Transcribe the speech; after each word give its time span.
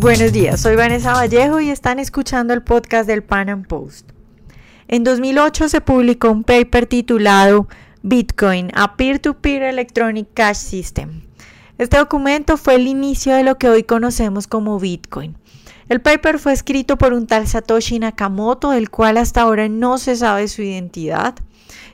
Buenos 0.00 0.32
días, 0.32 0.62
soy 0.62 0.76
Vanessa 0.76 1.12
Vallejo 1.12 1.60
y 1.60 1.68
están 1.68 1.98
escuchando 1.98 2.54
el 2.54 2.62
podcast 2.62 3.06
del 3.06 3.22
Pan 3.22 3.50
Am 3.50 3.64
Post. 3.64 4.08
En 4.88 5.04
2008 5.04 5.68
se 5.68 5.82
publicó 5.82 6.30
un 6.30 6.42
paper 6.42 6.86
titulado 6.86 7.68
Bitcoin, 8.00 8.70
a 8.74 8.96
Peer-to-Peer 8.96 9.64
Electronic 9.64 10.28
Cash 10.32 10.56
System. 10.56 11.20
Este 11.76 11.98
documento 11.98 12.56
fue 12.56 12.76
el 12.76 12.86
inicio 12.86 13.34
de 13.34 13.42
lo 13.42 13.58
que 13.58 13.68
hoy 13.68 13.82
conocemos 13.82 14.46
como 14.46 14.80
Bitcoin. 14.80 15.36
El 15.90 16.00
paper 16.00 16.38
fue 16.38 16.54
escrito 16.54 16.96
por 16.96 17.12
un 17.12 17.26
tal 17.26 17.46
Satoshi 17.46 17.98
Nakamoto, 17.98 18.70
del 18.70 18.88
cual 18.88 19.18
hasta 19.18 19.42
ahora 19.42 19.68
no 19.68 19.98
se 19.98 20.16
sabe 20.16 20.48
su 20.48 20.62
identidad. 20.62 21.34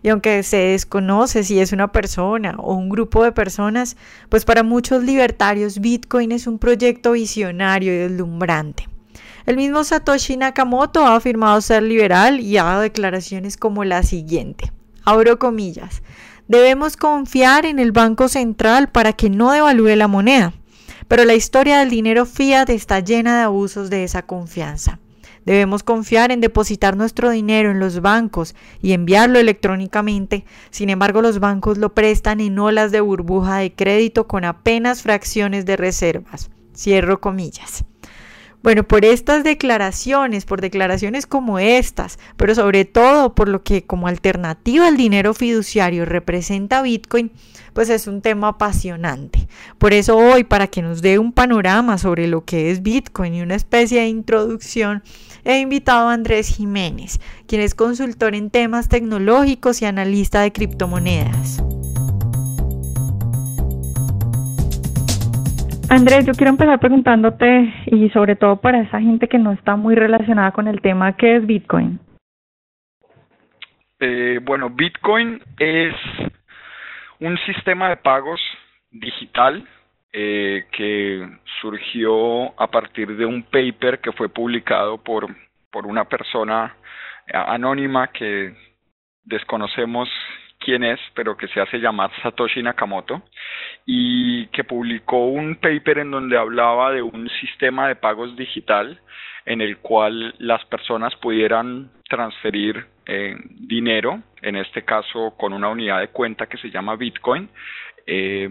Y 0.02 0.08
aunque 0.08 0.42
se 0.42 0.56
desconoce 0.56 1.44
si 1.44 1.60
es 1.60 1.72
una 1.72 1.92
persona 1.92 2.56
o 2.58 2.74
un 2.74 2.88
grupo 2.88 3.24
de 3.24 3.32
personas, 3.32 3.96
pues 4.28 4.44
para 4.44 4.62
muchos 4.62 5.02
libertarios 5.02 5.80
Bitcoin 5.80 6.32
es 6.32 6.46
un 6.46 6.58
proyecto 6.58 7.12
visionario 7.12 7.92
y 7.92 7.98
deslumbrante. 7.98 8.88
El 9.46 9.56
mismo 9.56 9.84
Satoshi 9.84 10.36
Nakamoto 10.36 11.06
ha 11.06 11.14
afirmado 11.14 11.60
ser 11.60 11.82
liberal 11.84 12.40
y 12.40 12.58
ha 12.58 12.64
dado 12.64 12.80
declaraciones 12.80 13.56
como 13.56 13.84
la 13.84 14.02
siguiente. 14.02 14.72
Abro 15.04 15.38
comillas. 15.38 16.02
Debemos 16.48 16.96
confiar 16.96 17.64
en 17.64 17.78
el 17.78 17.92
Banco 17.92 18.28
Central 18.28 18.88
para 18.88 19.12
que 19.12 19.30
no 19.30 19.52
devalúe 19.52 19.94
la 19.94 20.08
moneda. 20.08 20.52
Pero 21.08 21.24
la 21.24 21.34
historia 21.34 21.78
del 21.78 21.90
dinero 21.90 22.26
fiat 22.26 22.68
está 22.70 22.98
llena 23.00 23.36
de 23.36 23.42
abusos 23.44 23.90
de 23.90 24.02
esa 24.02 24.22
confianza. 24.22 24.98
Debemos 25.46 25.82
confiar 25.84 26.32
en 26.32 26.40
depositar 26.40 26.96
nuestro 26.96 27.30
dinero 27.30 27.70
en 27.70 27.78
los 27.78 28.02
bancos 28.02 28.54
y 28.82 28.92
enviarlo 28.92 29.38
electrónicamente. 29.38 30.44
Sin 30.70 30.90
embargo, 30.90 31.22
los 31.22 31.38
bancos 31.38 31.78
lo 31.78 31.94
prestan 31.94 32.40
en 32.40 32.58
olas 32.58 32.90
de 32.92 33.00
burbuja 33.00 33.58
de 33.58 33.72
crédito 33.72 34.26
con 34.26 34.44
apenas 34.44 35.02
fracciones 35.02 35.64
de 35.64 35.76
reservas. 35.76 36.50
Cierro 36.74 37.20
comillas. 37.20 37.84
Bueno, 38.66 38.82
por 38.82 39.04
estas 39.04 39.44
declaraciones, 39.44 40.44
por 40.44 40.60
declaraciones 40.60 41.28
como 41.28 41.60
estas, 41.60 42.18
pero 42.36 42.52
sobre 42.52 42.84
todo 42.84 43.32
por 43.32 43.48
lo 43.48 43.62
que 43.62 43.84
como 43.84 44.08
alternativa 44.08 44.88
al 44.88 44.96
dinero 44.96 45.34
fiduciario 45.34 46.04
representa 46.04 46.82
Bitcoin, 46.82 47.30
pues 47.74 47.90
es 47.90 48.08
un 48.08 48.22
tema 48.22 48.48
apasionante. 48.48 49.46
Por 49.78 49.92
eso 49.92 50.16
hoy, 50.16 50.42
para 50.42 50.66
que 50.66 50.82
nos 50.82 51.00
dé 51.00 51.20
un 51.20 51.32
panorama 51.32 51.96
sobre 51.96 52.26
lo 52.26 52.44
que 52.44 52.72
es 52.72 52.82
Bitcoin 52.82 53.34
y 53.34 53.42
una 53.42 53.54
especie 53.54 54.00
de 54.00 54.08
introducción, 54.08 55.04
he 55.46 55.60
invitado 55.60 56.08
a 56.08 56.12
Andrés 56.12 56.54
Jiménez, 56.56 57.20
quien 57.46 57.62
es 57.62 57.74
consultor 57.74 58.34
en 58.34 58.50
temas 58.50 58.88
tecnológicos 58.88 59.80
y 59.80 59.86
analista 59.86 60.40
de 60.40 60.52
criptomonedas. 60.52 61.62
Andrés, 65.88 66.26
yo 66.26 66.32
quiero 66.32 66.50
empezar 66.50 66.80
preguntándote, 66.80 67.72
y 67.86 68.10
sobre 68.10 68.34
todo 68.34 68.56
para 68.56 68.80
esa 68.80 69.00
gente 69.00 69.28
que 69.28 69.38
no 69.38 69.52
está 69.52 69.76
muy 69.76 69.94
relacionada 69.94 70.50
con 70.50 70.66
el 70.66 70.80
tema, 70.80 71.16
¿qué 71.16 71.36
es 71.36 71.46
Bitcoin? 71.46 72.00
Eh, 74.00 74.40
bueno, 74.42 74.68
Bitcoin 74.68 75.40
es 75.58 75.94
un 77.20 77.38
sistema 77.46 77.88
de 77.88 77.96
pagos 77.96 78.40
digital 78.90 79.66
eh, 80.18 80.64
que 80.72 81.28
surgió 81.60 82.58
a 82.58 82.70
partir 82.70 83.18
de 83.18 83.26
un 83.26 83.42
paper 83.42 84.00
que 84.00 84.12
fue 84.12 84.30
publicado 84.30 84.96
por, 84.96 85.28
por 85.70 85.84
una 85.84 86.06
persona 86.06 86.74
anónima 87.30 88.06
que 88.12 88.54
desconocemos 89.24 90.08
quién 90.58 90.84
es, 90.84 90.98
pero 91.14 91.36
que 91.36 91.48
se 91.48 91.60
hace 91.60 91.76
llamar 91.76 92.10
Satoshi 92.22 92.62
Nakamoto, 92.62 93.24
y 93.84 94.46
que 94.46 94.64
publicó 94.64 95.26
un 95.26 95.56
paper 95.56 95.98
en 95.98 96.10
donde 96.10 96.38
hablaba 96.38 96.92
de 96.92 97.02
un 97.02 97.28
sistema 97.40 97.86
de 97.88 97.96
pagos 97.96 98.34
digital 98.36 98.98
en 99.44 99.60
el 99.60 99.76
cual 99.80 100.34
las 100.38 100.64
personas 100.64 101.14
pudieran 101.16 101.90
transferir 102.08 102.86
eh, 103.04 103.36
dinero, 103.50 104.22
en 104.40 104.56
este 104.56 104.82
caso 104.82 105.34
con 105.36 105.52
una 105.52 105.68
unidad 105.68 106.00
de 106.00 106.08
cuenta 106.08 106.46
que 106.46 106.56
se 106.56 106.70
llama 106.70 106.96
Bitcoin, 106.96 107.50
eh, 108.06 108.48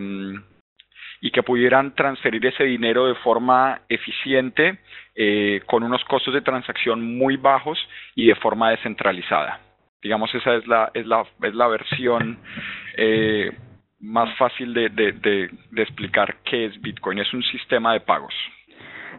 y 1.21 1.31
que 1.31 1.43
pudieran 1.43 1.95
transferir 1.95 2.45
ese 2.45 2.63
dinero 2.63 3.07
de 3.07 3.15
forma 3.15 3.81
eficiente, 3.89 4.79
eh, 5.15 5.61
con 5.65 5.83
unos 5.83 6.03
costos 6.05 6.33
de 6.33 6.41
transacción 6.41 7.17
muy 7.17 7.37
bajos 7.37 7.77
y 8.15 8.27
de 8.27 8.35
forma 8.35 8.71
descentralizada. 8.71 9.59
Digamos, 10.01 10.33
esa 10.35 10.55
es 10.55 10.67
la, 10.67 10.91
es 10.93 11.05
la, 11.05 11.25
es 11.41 11.55
la 11.55 11.67
versión 11.67 12.37
eh, 12.97 13.51
más 13.99 14.35
fácil 14.37 14.73
de, 14.73 14.89
de, 14.89 15.13
de, 15.71 15.81
explicar 15.81 16.35
qué 16.43 16.65
es 16.65 16.81
Bitcoin. 16.81 17.19
Es 17.19 17.33
un 17.33 17.43
sistema 17.43 17.93
de 17.93 18.01
pagos. 18.01 18.33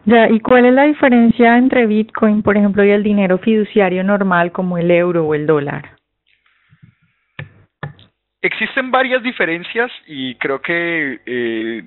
Ya, 0.05 0.29
¿y 0.29 0.39
cuál 0.39 0.65
es 0.65 0.73
la 0.73 0.83
diferencia 0.83 1.57
entre 1.57 1.85
Bitcoin, 1.87 2.41
por 2.41 2.55
ejemplo, 2.55 2.83
y 2.85 2.91
el 2.91 3.03
dinero 3.03 3.39
fiduciario 3.39 4.03
normal 4.03 4.51
como 4.51 4.77
el 4.77 4.89
euro 4.91 5.25
o 5.25 5.35
el 5.35 5.45
dólar? 5.45 5.96
Existen 8.41 8.91
varias 8.91 9.23
diferencias 9.23 9.91
y 10.05 10.35
creo 10.35 10.61
que 10.61 11.21
eh, 11.25 11.83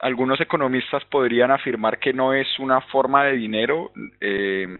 algunos 0.00 0.40
economistas 0.40 1.04
podrían 1.04 1.52
afirmar 1.52 2.00
que 2.00 2.12
no 2.12 2.34
es 2.34 2.58
una 2.58 2.80
forma 2.80 3.24
de 3.24 3.36
dinero, 3.36 3.92
eh, 4.20 4.78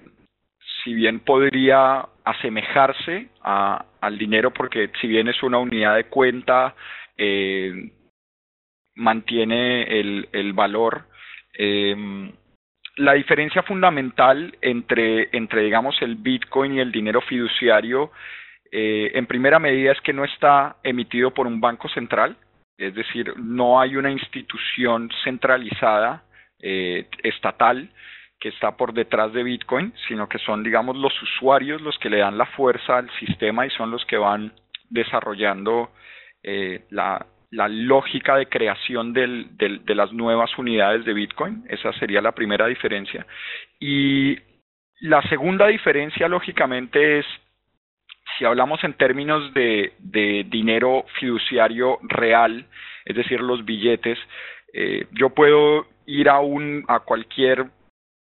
si 0.82 0.94
bien 0.94 1.21
podría 1.21 2.05
asemejarse 2.25 3.28
a, 3.41 3.84
al 4.00 4.19
dinero 4.19 4.53
porque 4.53 4.91
si 5.00 5.06
bien 5.06 5.28
es 5.28 5.41
una 5.44 5.59
unidad 5.59 5.94
de 5.94 6.05
cuenta, 6.05 6.75
eh, 7.16 7.93
mantiene 8.97 9.84
el, 10.00 10.28
el 10.32 10.53
valor. 10.53 11.06
La 12.97 13.12
diferencia 13.15 13.62
fundamental 13.62 14.56
entre, 14.61 15.28
entre, 15.32 15.62
digamos, 15.62 16.00
el 16.03 16.16
Bitcoin 16.16 16.75
y 16.75 16.81
el 16.81 16.93
dinero 16.93 17.21
fiduciario 17.22 18.11
eh, 18.75 19.10
en 19.15 19.27
primera 19.27 19.59
medida 19.59 19.93
es 19.93 20.00
que 20.00 20.15
no 20.15 20.25
está 20.25 20.77
emitido 20.83 21.33
por 21.33 21.47
un 21.47 21.60
banco 21.60 21.91
central, 21.91 22.38
es 22.78 22.94
decir, 22.94 23.34
no 23.37 23.78
hay 23.78 23.97
una 23.97 24.10
institución 24.10 25.10
centralizada 25.22 26.25
eh, 26.59 27.06
estatal 27.22 27.91
que 28.41 28.49
está 28.49 28.77
por 28.77 28.94
detrás 28.94 29.32
de 29.34 29.43
Bitcoin, 29.43 29.93
sino 30.09 30.27
que 30.27 30.38
son, 30.38 30.65
digamos, 30.65 30.97
los 30.97 31.12
usuarios 31.22 31.82
los 31.82 31.99
que 31.99 32.09
le 32.09 32.19
dan 32.19 32.38
la 32.38 32.47
fuerza 32.47 32.97
al 32.97 33.11
sistema 33.21 33.66
y 33.66 33.71
son 33.71 33.91
los 33.91 34.05
que 34.06 34.16
van 34.16 34.55
desarrollando 34.88 35.91
eh, 36.43 36.87
la, 36.91 37.27
lógica 37.50 38.37
de 38.37 38.47
creación 38.47 39.12
de 39.12 39.94
las 39.94 40.11
nuevas 40.12 40.56
unidades 40.56 41.05
de 41.05 41.12
Bitcoin. 41.12 41.65
Esa 41.69 41.93
sería 41.93 42.22
la 42.22 42.32
primera 42.32 42.66
diferencia. 42.66 43.27
Y 43.78 44.38
la 45.00 45.21
segunda 45.28 45.66
diferencia, 45.66 46.28
lógicamente, 46.28 47.19
es 47.19 47.27
si 48.42 48.47
hablamos 48.47 48.82
en 48.82 48.94
términos 48.94 49.54
de, 49.54 49.92
dinero 50.50 51.04
fiduciario 51.20 52.00
real, 52.03 52.66
es 53.04 53.14
decir, 53.14 53.41
los 53.41 53.64
billetes, 53.64 54.19
eh, 54.72 55.06
yo 55.12 55.30
puedo 55.30 55.86
ir 56.06 56.28
a 56.28 56.41
un 56.41 56.84
a 56.88 56.98
cualquier 56.98 57.66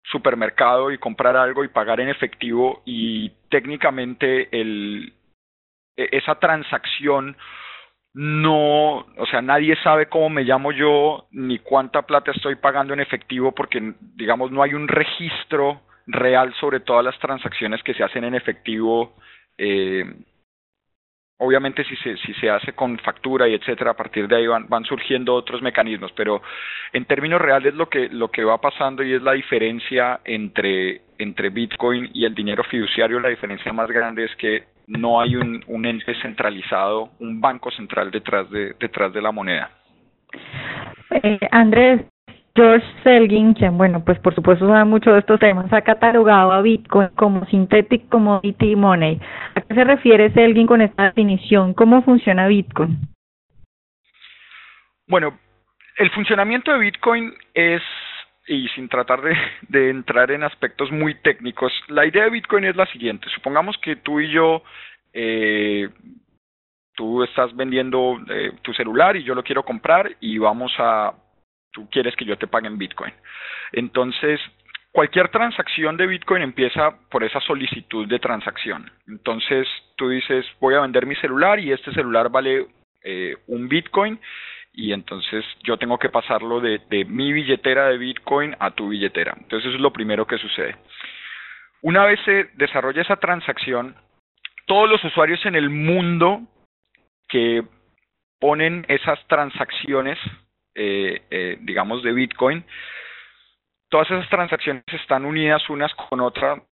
supermercado 0.03 0.91
y 0.91 0.99
comprar 0.99 1.37
algo 1.37 1.63
y 1.63 1.69
pagar 1.69 2.01
en 2.01 2.09
efectivo 2.09 2.83
y 2.85 3.31
técnicamente 3.51 4.49
el 4.51 5.13
e, 5.97 6.09
esa 6.11 6.41
transacción 6.41 7.37
no, 8.13 9.07
o 9.17 9.27
sea, 9.31 9.41
nadie 9.41 9.77
sabe 9.85 10.07
cómo 10.07 10.29
me 10.29 10.43
llamo 10.43 10.73
yo 10.73 11.29
ni 11.31 11.61
cuánta 11.61 12.03
plata 12.03 12.33
estoy 12.33 12.57
pagando 12.57 12.95
en 12.95 13.01
efectivo 13.01 13.53
porque 13.53 13.95
digamos 14.17 14.51
no 14.51 14.65
hay 14.65 14.75
un 14.75 14.89
registro 14.89 15.83
real 16.09 16.53
sobre 16.59 16.81
todas 16.81 17.05
las 17.05 17.17
transacciones 17.21 17.81
que 17.85 17.95
se 17.95 18.03
hacen 18.03 18.25
en 18.25 18.35
efectivo 18.35 19.15
eh, 19.63 20.05
obviamente 21.39 21.85
si 21.85 21.97
se, 21.97 22.17
si 22.17 22.33
se 22.35 22.49
hace 22.49 22.73
con 22.73 22.99
factura 22.99 23.47
y 23.47 23.55
etcétera, 23.55 23.91
a 23.91 23.97
partir 23.97 24.27
de 24.27 24.37
ahí 24.37 24.47
van, 24.47 24.67
van 24.69 24.85
surgiendo 24.85 25.35
otros 25.35 25.61
mecanismos, 25.61 26.13
pero 26.17 26.43
en 26.93 27.05
términos 27.05 27.41
reales 27.41 27.75
lo 27.75 27.89
que, 27.89 28.09
lo 28.09 28.31
que 28.31 28.43
va 28.43 28.59
pasando 28.59 29.03
y 29.03 29.13
es 29.13 29.23
la 29.23 29.33
diferencia 29.33 30.21
entre, 30.25 31.03
entre 31.19 31.51
Bitcoin 31.51 32.11
y 32.15 32.25
el 32.25 32.35
dinero 32.35 32.65
fiduciario, 32.65 33.21
la 33.21 33.29
diferencia 33.29 33.73
más 33.73 33.91
grande 33.91 34.25
es 34.25 34.37
que 34.37 34.65
no 34.87 35.21
hay 35.21 35.37
un, 35.37 35.87
ente 35.87 36.15
centralizado, 36.21 37.11
un 37.21 37.41
banco 37.41 37.71
central 37.71 38.11
detrás 38.11 38.51
de, 38.51 38.75
detrás 38.81 39.13
de 39.13 39.23
la 39.23 39.31
moneda. 39.31 39.71
Eh, 41.23 41.39
Andrés, 41.51 42.03
George 42.55 42.87
Selgin, 43.05 43.55
quien, 43.55 43.79
bueno, 43.79 44.05
pues 44.05 44.19
por 44.19 44.35
supuesto 44.35 44.67
sabe 44.67 44.85
mucho 44.85 45.13
de 45.13 45.21
estos 45.21 45.39
temas, 45.39 45.73
ha 45.73 45.83
catalogado 45.83 46.53
a 46.53 46.63
Bitcoin 46.63 47.09
como 47.15 47.47
Synthetic 47.47 48.09
Commodity 48.09 48.75
Money. 48.75 49.21
¿A 49.55 49.61
qué 49.61 49.75
se 49.75 49.85
refiere 49.85 50.33
Selgin 50.33 50.67
con 50.67 50.83
esta 50.83 51.05
definición? 51.05 51.75
¿Cómo 51.75 52.03
funciona 52.03 52.49
Bitcoin? 52.49 52.99
Bueno, 55.07 55.39
el 55.97 56.11
funcionamiento 56.11 56.73
de 56.73 56.79
Bitcoin 56.79 57.33
es, 57.55 57.83
y 58.49 58.69
sin 58.69 58.89
tratar 58.89 59.21
de, 59.69 59.91
entrar 59.91 60.31
en 60.31 60.43
aspectos 60.43 60.91
muy 60.91 61.15
técnicos, 61.17 61.73
la 61.89 62.05
idea 62.05 62.25
de 62.25 62.31
Bitcoin 62.31 62.65
es 62.65 62.77
la 62.77 62.87
siguiente. 62.87 63.29
Supongamos 63.35 63.79
que 63.79 63.97
tú 63.97 64.19
y 64.19 64.31
yo 64.31 64.63
eh, 65.13 65.89
tú 66.95 67.23
estás 67.23 67.55
vendiendo 67.55 68.19
eh, 68.29 68.53
tu 68.63 68.73
celular 68.73 69.17
y 69.17 69.23
yo 69.23 69.35
lo 69.35 69.43
quiero 69.43 69.65
comprar 69.65 70.11
y 70.21 70.39
vamos 70.39 70.73
a 70.79 71.13
tú 71.73 71.89
quieres 71.91 72.15
que 72.17 72.25
yo 72.25 72.37
te 72.37 72.47
pague 72.47 72.67
en 72.67 72.79
Bitcoin. 72.79 73.13
Entonces, 73.73 74.41
cualquier 74.93 75.29
transacción 75.29 75.97
de 75.97 76.07
Bitcoin 76.07 76.43
empieza 76.43 76.99
por 77.11 77.25
esa 77.25 77.41
solicitud 77.41 78.09
de 78.09 78.19
transacción. 78.19 78.91
Entonces 79.07 79.69
tú 79.97 80.09
dices, 80.09 80.47
voy 80.61 80.75
a 80.75 80.81
vender 80.81 81.07
mi 81.07 81.17
celular 81.17 81.59
y 81.61 81.73
este 81.73 81.93
celular 81.93 82.31
vale 82.31 82.67
eh, 83.03 83.37
un 83.47 83.69
Bitcoin 83.69 84.19
y 84.73 84.93
entonces 84.93 85.45
yo 85.63 85.77
tengo 85.77 85.99
que 85.99 86.11
pasarlo 86.11 86.61
de, 86.61 86.81
de 86.91 87.05
mi 87.05 87.33
billetera 87.33 87.89
de 87.89 87.99
Bitcoin 87.99 88.57
a 88.59 88.71
tu 88.71 88.89
billetera. 88.89 89.35
Entonces 89.37 89.69
eso 89.69 89.77
es 89.77 89.83
lo 89.83 89.93
primero 89.93 90.27
que 90.27 90.39
sucede. 90.39 90.77
Una 91.83 92.05
vez 92.05 92.21
se 92.25 92.51
desarrolla 92.55 93.03
esa 93.03 93.17
transacción, 93.17 93.97
todos 94.67 94.89
los 94.89 95.03
usuarios 95.03 95.45
en 95.47 95.55
el 95.55 95.71
mundo 95.71 96.43
que 97.29 97.63
ponen 98.39 98.85
esas 98.89 99.19
transacciones, 99.29 100.19
eh, 100.83 101.23
eh, 101.31 101.59
digamos, 101.61 102.03
de 102.03 102.15
Bitcoin, 102.15 102.65
todas 103.91 104.11
esas 104.11 104.27
transacciones 104.31 104.83
están 104.93 105.27
unidas 105.27 105.69
unas 105.69 105.93
con 105.95 106.21
otras 106.21 106.63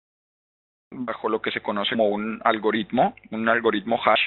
bajo 0.90 1.28
lo 1.28 1.42
que 1.42 1.50
se 1.50 1.60
conoce 1.60 1.90
como 1.90 2.08
un 2.08 2.40
algoritmo, 2.42 3.14
un 3.30 3.46
algoritmo 3.50 4.00
hash, 4.02 4.22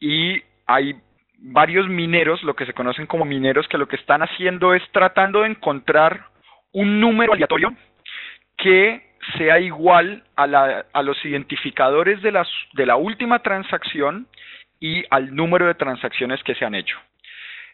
y 0.00 0.42
hay 0.66 1.00
varios 1.38 1.86
mineros, 1.86 2.42
lo 2.42 2.56
que 2.56 2.66
se 2.66 2.72
conocen 2.72 3.06
como 3.06 3.24
mineros, 3.24 3.68
que 3.68 3.78
lo 3.78 3.86
que 3.86 3.94
están 3.94 4.22
haciendo 4.22 4.74
es 4.74 4.82
tratando 4.90 5.42
de 5.42 5.50
encontrar 5.50 6.26
un 6.72 6.98
número 7.00 7.34
aleatorio 7.34 7.76
que 8.56 9.14
sea 9.38 9.60
igual 9.60 10.24
a, 10.34 10.48
la, 10.48 10.86
a 10.92 11.02
los 11.04 11.24
identificadores 11.24 12.20
de, 12.22 12.32
las, 12.32 12.48
de 12.72 12.86
la 12.86 12.96
última 12.96 13.38
transacción 13.38 14.26
y 14.80 15.04
al 15.10 15.32
número 15.32 15.66
de 15.66 15.74
transacciones 15.74 16.42
que 16.42 16.56
se 16.56 16.64
han 16.64 16.74
hecho. 16.74 16.98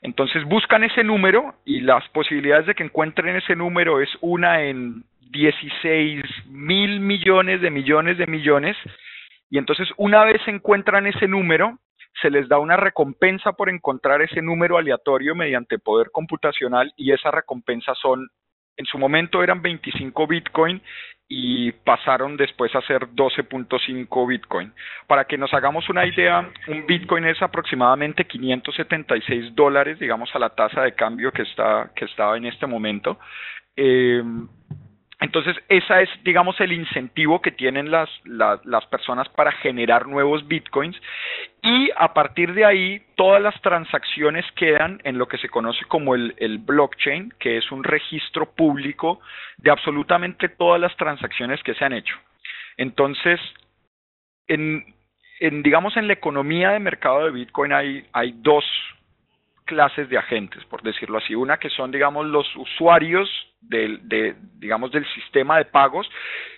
Entonces 0.02 0.44
buscan 0.44 0.82
ese 0.82 1.04
número 1.04 1.54
y 1.64 1.80
las 1.80 2.06
posibilidades 2.08 2.66
de 2.66 2.74
que 2.74 2.82
encuentren 2.82 3.36
ese 3.36 3.54
número 3.54 4.00
es 4.00 4.10
una 4.20 4.62
en 4.62 5.04
16 5.30 6.24
mil 6.48 7.00
millones 7.00 7.60
de 7.60 7.70
millones 7.70 8.18
de 8.18 8.26
millones. 8.26 8.76
Y 9.48 9.58
entonces 9.58 9.88
una 9.96 10.24
vez 10.24 10.40
encuentran 10.46 11.06
ese 11.06 11.28
número, 11.28 11.78
se 12.20 12.30
les 12.30 12.48
da 12.48 12.58
una 12.58 12.76
recompensa 12.76 13.52
por 13.52 13.70
encontrar 13.70 14.22
ese 14.22 14.42
número 14.42 14.76
aleatorio 14.76 15.34
mediante 15.34 15.78
poder 15.78 16.10
computacional 16.10 16.92
y 16.96 17.12
esa 17.12 17.30
recompensa 17.30 17.94
son, 17.94 18.28
en 18.76 18.86
su 18.86 18.98
momento 18.98 19.42
eran 19.42 19.62
25 19.62 20.26
Bitcoin 20.26 20.82
y 21.28 21.72
pasaron 21.72 22.36
después 22.36 22.74
a 22.74 22.82
ser 22.82 23.08
12.5 23.08 24.28
Bitcoin. 24.28 24.72
Para 25.06 25.24
que 25.24 25.38
nos 25.38 25.54
hagamos 25.54 25.88
una 25.88 26.04
idea, 26.04 26.50
un 26.68 26.86
Bitcoin 26.86 27.24
es 27.24 27.40
aproximadamente 27.40 28.26
576 28.26 29.54
dólares, 29.54 29.98
digamos, 29.98 30.34
a 30.34 30.38
la 30.38 30.50
tasa 30.50 30.82
de 30.82 30.94
cambio 30.94 31.32
que 31.32 31.42
está, 31.42 31.90
que 31.96 32.04
estaba 32.04 32.36
en 32.36 32.44
este 32.44 32.66
momento. 32.66 33.18
Eh, 33.76 34.22
entonces, 35.22 35.56
esa 35.68 36.02
es, 36.02 36.08
digamos, 36.24 36.60
el 36.60 36.72
incentivo 36.72 37.40
que 37.40 37.52
tienen 37.52 37.92
las, 37.92 38.10
las, 38.24 38.86
personas 38.86 39.28
para 39.28 39.52
generar 39.52 40.08
nuevos 40.08 40.46
bitcoins 40.48 41.00
y 41.62 41.90
a 41.96 42.12
partir 42.12 42.52
de 42.54 42.64
ahí 42.64 43.02
todas 43.14 43.40
las 43.40 43.58
transacciones 43.62 44.44
quedan 44.56 45.00
en 45.04 45.18
lo 45.18 45.28
que 45.28 45.38
se 45.38 45.48
conoce 45.48 45.84
como 45.86 46.16
el, 46.16 46.34
el 46.38 46.58
blockchain, 46.58 47.32
que 47.38 47.56
es 47.56 47.70
un 47.70 47.84
registro 47.84 48.50
público 48.50 49.20
de 49.58 49.70
absolutamente 49.70 50.48
todas 50.48 50.80
las 50.80 50.96
transacciones 50.96 51.62
que 51.62 51.74
se 51.74 51.84
han 51.84 51.92
hecho. 51.92 52.16
Entonces, 52.76 53.40
en, 54.48 54.84
en 55.38 55.62
digamos, 55.62 55.96
en 55.96 56.08
la 56.08 56.14
economía 56.14 56.70
de 56.70 56.80
mercado 56.80 57.26
de 57.26 57.30
bitcoin 57.30 57.72
hay, 57.72 58.04
hay 58.12 58.34
dos 58.38 58.64
clases 59.64 60.08
de 60.08 60.18
agentes, 60.18 60.64
por 60.66 60.82
decirlo 60.82 61.18
así. 61.18 61.34
Una 61.34 61.58
que 61.58 61.70
son, 61.70 61.90
digamos, 61.90 62.26
los 62.26 62.46
usuarios 62.56 63.28
del, 63.60 64.08
de, 64.08 64.34
digamos, 64.58 64.90
del 64.92 65.06
sistema 65.14 65.58
de 65.58 65.64
pagos 65.64 66.08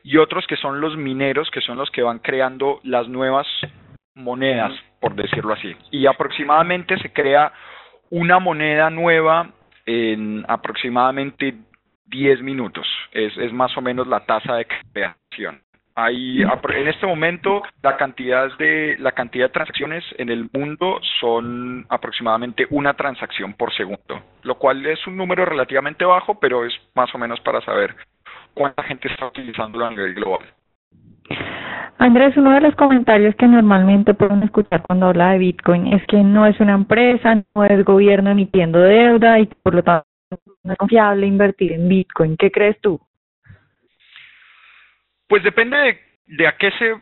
y 0.02 0.16
otros 0.16 0.46
que 0.46 0.56
son 0.56 0.80
los 0.80 0.96
mineros, 0.96 1.50
que 1.50 1.60
son 1.60 1.78
los 1.78 1.90
que 1.90 2.02
van 2.02 2.18
creando 2.18 2.80
las 2.82 3.08
nuevas 3.08 3.46
monedas, 4.14 4.72
por 5.00 5.14
decirlo 5.14 5.54
así. 5.54 5.74
Y 5.90 6.06
aproximadamente 6.06 6.96
se 6.98 7.12
crea 7.12 7.52
una 8.10 8.38
moneda 8.38 8.90
nueva 8.90 9.50
en 9.86 10.44
aproximadamente 10.48 11.54
10 12.06 12.42
minutos. 12.42 12.86
Es, 13.12 13.36
es 13.36 13.52
más 13.52 13.76
o 13.76 13.80
menos 13.80 14.06
la 14.06 14.20
tasa 14.20 14.56
de 14.56 14.66
creación. 14.92 15.60
Hay, 15.96 16.42
en 16.42 16.88
este 16.88 17.06
momento 17.06 17.62
la 17.80 17.96
cantidad 17.96 18.48
de 18.58 18.96
la 18.98 19.12
cantidad 19.12 19.46
de 19.46 19.52
transacciones 19.52 20.04
en 20.18 20.28
el 20.28 20.50
mundo 20.52 20.98
son 21.20 21.86
aproximadamente 21.88 22.66
una 22.70 22.94
transacción 22.94 23.54
por 23.54 23.72
segundo, 23.74 24.20
lo 24.42 24.56
cual 24.56 24.84
es 24.86 25.06
un 25.06 25.16
número 25.16 25.44
relativamente 25.44 26.04
bajo, 26.04 26.40
pero 26.40 26.64
es 26.64 26.72
más 26.96 27.14
o 27.14 27.18
menos 27.18 27.40
para 27.40 27.60
saber 27.60 27.94
cuánta 28.54 28.82
gente 28.82 29.06
está 29.08 29.26
utilizándolo 29.26 29.86
a 29.86 29.90
nivel 29.90 30.14
global. 30.14 30.44
Andrés, 31.98 32.36
uno 32.36 32.50
de 32.50 32.60
los 32.60 32.74
comentarios 32.74 33.34
que 33.36 33.46
normalmente 33.46 34.14
pueden 34.14 34.42
escuchar 34.42 34.82
cuando 34.82 35.06
habla 35.06 35.30
de 35.30 35.38
Bitcoin 35.38 35.92
es 35.92 36.04
que 36.06 36.18
no 36.18 36.44
es 36.44 36.58
una 36.58 36.74
empresa, 36.74 37.42
no 37.54 37.64
es 37.64 37.84
gobierno 37.84 38.30
emitiendo 38.30 38.80
deuda 38.80 39.38
y 39.38 39.46
por 39.46 39.74
lo 39.74 39.82
tanto 39.82 40.06
no 40.64 40.72
es 40.72 40.78
confiable 40.78 41.26
invertir 41.26 41.72
en 41.72 41.88
Bitcoin. 41.88 42.36
¿Qué 42.36 42.50
crees 42.50 42.80
tú? 42.80 43.00
Pues 45.28 45.42
depende 45.42 46.00
de, 46.26 46.46
a 46.46 46.56
qué 46.56 46.70
se, 46.72 46.94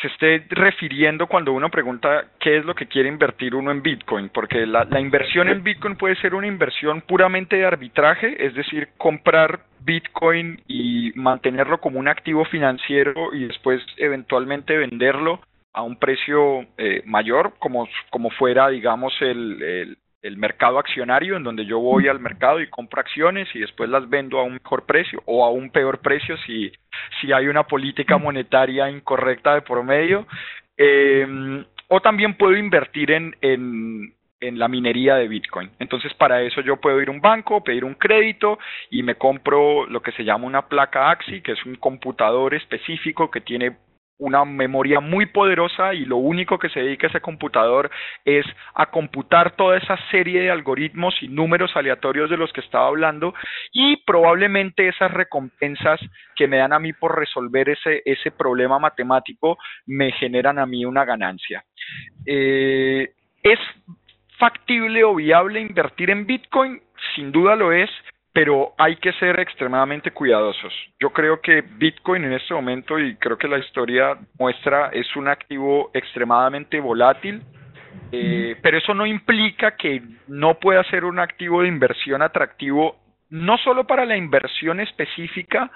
se 0.00 0.08
esté 0.08 0.46
refiriendo 0.50 1.26
cuando 1.26 1.52
uno 1.52 1.70
pregunta 1.70 2.26
qué 2.38 2.58
es 2.58 2.64
lo 2.64 2.74
que 2.74 2.86
quiere 2.86 3.08
invertir 3.08 3.54
uno 3.54 3.70
en 3.70 3.82
Bitcoin, 3.82 4.28
porque 4.28 4.66
la, 4.66 4.84
la, 4.84 5.00
inversión 5.00 5.48
en 5.48 5.62
Bitcoin 5.62 5.96
puede 5.96 6.16
ser 6.16 6.34
una 6.34 6.46
inversión 6.46 7.02
puramente 7.02 7.56
de 7.56 7.66
arbitraje, 7.66 8.46
es 8.46 8.54
decir, 8.54 8.88
comprar 8.96 9.60
Bitcoin 9.80 10.62
y 10.68 11.12
mantenerlo 11.14 11.80
como 11.80 11.98
un 11.98 12.08
activo 12.08 12.44
financiero 12.44 13.34
y 13.34 13.46
después 13.46 13.82
eventualmente 13.96 14.76
venderlo 14.76 15.40
a 15.72 15.82
un 15.82 15.96
precio 15.96 16.66
eh, 16.78 17.02
mayor, 17.06 17.54
como, 17.58 17.88
como 18.10 18.30
fuera, 18.30 18.68
digamos, 18.68 19.12
el, 19.20 19.62
el 19.62 19.98
mercado 20.36 20.78
accionario, 20.78 21.36
en 21.36 21.42
donde 21.42 21.64
yo 21.64 21.78
voy 21.78 22.08
al 22.08 22.20
mercado 22.20 22.60
y 22.60 22.68
compro 22.68 23.00
acciones 23.00 23.48
y 23.54 23.60
después 23.60 23.88
las 23.88 24.08
vendo 24.08 24.38
a 24.38 24.44
un 24.44 24.54
mejor 24.54 24.84
precio 24.84 25.22
o 25.26 25.44
a 25.44 25.50
un 25.50 25.70
peor 25.70 25.98
precio 25.98 26.36
si, 26.46 26.72
si 27.20 27.32
hay 27.32 27.48
una 27.48 27.64
política 27.64 28.18
monetaria 28.18 28.90
incorrecta 28.90 29.54
de 29.54 29.62
por 29.62 29.82
medio. 29.82 30.26
Eh, 30.76 31.64
o 31.88 32.00
también 32.00 32.34
puedo 32.34 32.56
invertir 32.56 33.10
en, 33.10 33.34
en, 33.40 34.14
en 34.40 34.58
la 34.58 34.68
minería 34.68 35.16
de 35.16 35.28
Bitcoin. 35.28 35.70
Entonces, 35.78 36.14
para 36.14 36.42
eso 36.42 36.60
yo 36.60 36.76
puedo 36.76 37.00
ir 37.00 37.08
a 37.08 37.12
un 37.12 37.20
banco, 37.20 37.62
pedir 37.62 37.84
un 37.84 37.94
crédito 37.94 38.58
y 38.90 39.02
me 39.02 39.16
compro 39.16 39.86
lo 39.86 40.00
que 40.00 40.12
se 40.12 40.24
llama 40.24 40.46
una 40.46 40.68
placa 40.68 41.10
AXI, 41.10 41.42
que 41.42 41.52
es 41.52 41.66
un 41.66 41.76
computador 41.76 42.54
específico 42.54 43.30
que 43.30 43.40
tiene 43.40 43.76
una 44.20 44.44
memoria 44.44 45.00
muy 45.00 45.26
poderosa 45.26 45.94
y 45.94 46.04
lo 46.04 46.18
único 46.18 46.58
que 46.58 46.68
se 46.68 46.80
dedica 46.80 47.08
ese 47.08 47.20
computador 47.20 47.90
es 48.24 48.46
a 48.74 48.86
computar 48.86 49.56
toda 49.56 49.78
esa 49.78 49.98
serie 50.10 50.42
de 50.42 50.50
algoritmos 50.50 51.14
y 51.22 51.28
números 51.28 51.72
aleatorios 51.74 52.30
de 52.30 52.36
los 52.36 52.52
que 52.52 52.60
estaba 52.60 52.86
hablando 52.86 53.34
y 53.72 53.96
probablemente 54.04 54.88
esas 54.88 55.10
recompensas 55.10 56.00
que 56.36 56.46
me 56.46 56.58
dan 56.58 56.72
a 56.72 56.78
mí 56.78 56.92
por 56.92 57.18
resolver 57.18 57.70
ese, 57.70 58.02
ese 58.04 58.30
problema 58.30 58.78
matemático 58.78 59.58
me 59.86 60.12
generan 60.12 60.58
a 60.58 60.66
mí 60.66 60.84
una 60.84 61.04
ganancia. 61.04 61.64
Eh, 62.26 63.10
¿Es 63.42 63.58
factible 64.38 65.02
o 65.04 65.14
viable 65.14 65.60
invertir 65.60 66.10
en 66.10 66.26
Bitcoin? 66.26 66.80
Sin 67.14 67.32
duda 67.32 67.56
lo 67.56 67.72
es, 67.72 67.90
pero 68.32 68.74
hay 68.78 68.96
que 68.96 69.12
ser 69.14 69.40
extremadamente 69.40 70.12
cuidadosos. 70.12 70.72
Yo 71.00 71.10
creo 71.10 71.40
que 71.40 71.62
Bitcoin 71.62 72.24
en 72.24 72.34
este 72.34 72.54
momento, 72.54 72.98
y 72.98 73.16
creo 73.16 73.36
que 73.36 73.48
la 73.48 73.58
historia 73.58 74.16
muestra, 74.38 74.90
es 74.92 75.14
un 75.16 75.28
activo 75.28 75.90
extremadamente 75.94 76.78
volátil, 76.78 77.42
eh, 78.12 78.56
pero 78.62 78.78
eso 78.78 78.94
no 78.94 79.04
implica 79.04 79.76
que 79.76 80.02
no 80.28 80.58
pueda 80.58 80.84
ser 80.84 81.04
un 81.04 81.18
activo 81.18 81.62
de 81.62 81.68
inversión 81.68 82.22
atractivo, 82.22 82.96
no 83.30 83.58
solo 83.58 83.86
para 83.86 84.04
la 84.04 84.16
inversión 84.16 84.80
específica, 84.80 85.70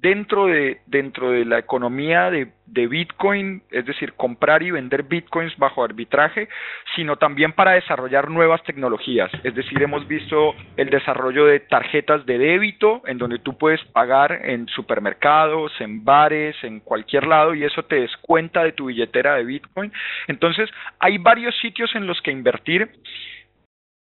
dentro 0.00 0.46
de, 0.46 0.80
dentro 0.86 1.30
de 1.30 1.44
la 1.44 1.58
economía 1.58 2.30
de, 2.30 2.48
de, 2.66 2.86
Bitcoin, 2.86 3.62
es 3.70 3.86
decir, 3.86 4.12
comprar 4.14 4.62
y 4.62 4.70
vender 4.70 5.04
Bitcoins 5.04 5.56
bajo 5.56 5.82
arbitraje, 5.82 6.48
sino 6.94 7.16
también 7.16 7.52
para 7.52 7.72
desarrollar 7.72 8.30
nuevas 8.30 8.62
tecnologías. 8.64 9.30
Es 9.42 9.54
decir, 9.54 9.82
hemos 9.82 10.06
visto 10.06 10.54
el 10.76 10.90
desarrollo 10.90 11.46
de 11.46 11.60
tarjetas 11.60 12.26
de 12.26 12.38
débito, 12.38 13.02
en 13.06 13.18
donde 13.18 13.38
tú 13.38 13.56
puedes 13.56 13.82
pagar 13.86 14.40
en 14.44 14.68
supermercados, 14.68 15.72
en 15.80 16.04
bares, 16.04 16.56
en 16.62 16.80
cualquier 16.80 17.26
lado, 17.26 17.54
y 17.54 17.64
eso 17.64 17.82
te 17.84 18.00
descuenta 18.00 18.62
de 18.62 18.72
tu 18.72 18.86
billetera 18.86 19.36
de 19.36 19.44
Bitcoin. 19.44 19.92
Entonces, 20.28 20.68
hay 20.98 21.18
varios 21.18 21.56
sitios 21.60 21.94
en 21.94 22.06
los 22.06 22.20
que 22.20 22.30
invertir, 22.30 22.90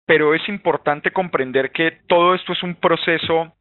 pero 0.07 0.35
es 0.35 0.49
importante 0.49 1.11
comprender 1.11 1.71
que 1.73 1.99
todo 2.07 2.35
esto 2.35 2.53
es 2.53 2.63
un 2.63 2.75
proceso 2.75 3.53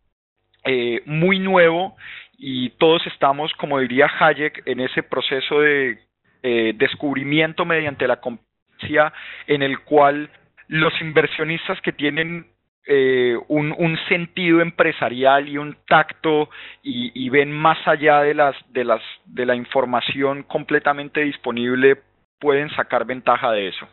eh, 0.63 1.01
muy 1.05 1.39
nuevo 1.39 1.95
y 2.37 2.69
todos 2.71 3.05
estamos, 3.07 3.53
como 3.53 3.79
diría 3.79 4.09
Hayek, 4.19 4.63
en 4.65 4.79
ese 4.79 5.03
proceso 5.03 5.59
de 5.59 5.99
eh, 6.41 6.73
descubrimiento 6.75 7.65
mediante 7.65 8.07
la 8.07 8.21
competencia 8.21 9.11
en 9.47 9.61
el 9.61 9.79
cual 9.79 10.29
los 10.67 10.93
inversionistas 11.01 11.81
que 11.81 11.91
tienen 11.91 12.47
eh, 12.87 13.37
un, 13.49 13.75
un, 13.77 13.97
sentido 14.07 14.61
empresarial 14.61 15.47
y 15.47 15.57
un 15.57 15.77
tacto 15.87 16.49
y, 16.81 17.11
y, 17.13 17.29
ven 17.29 17.51
más 17.51 17.77
allá 17.87 18.21
de 18.21 18.33
las 18.33 18.55
de 18.71 18.83
las 18.83 19.01
de 19.25 19.45
la 19.45 19.55
información 19.55 20.43
completamente 20.43 21.21
disponible 21.21 22.01
pueden 22.39 22.69
sacar 22.71 23.05
ventaja 23.05 23.51
de 23.51 23.67
eso. 23.67 23.87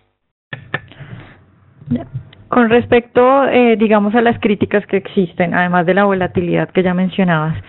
Con 2.49 2.71
respecto, 2.71 3.45
eh, 3.49 3.77
digamos, 3.77 4.15
a 4.15 4.21
las 4.21 4.39
críticas 4.39 4.87
que 4.87 4.99
existen, 4.99 5.53
además 5.53 5.85
de 5.85 5.95
la 5.95 6.05
volatilidad 6.05 6.71
que 6.71 6.83
ya 6.83 6.95
mencionabas, 6.95 7.61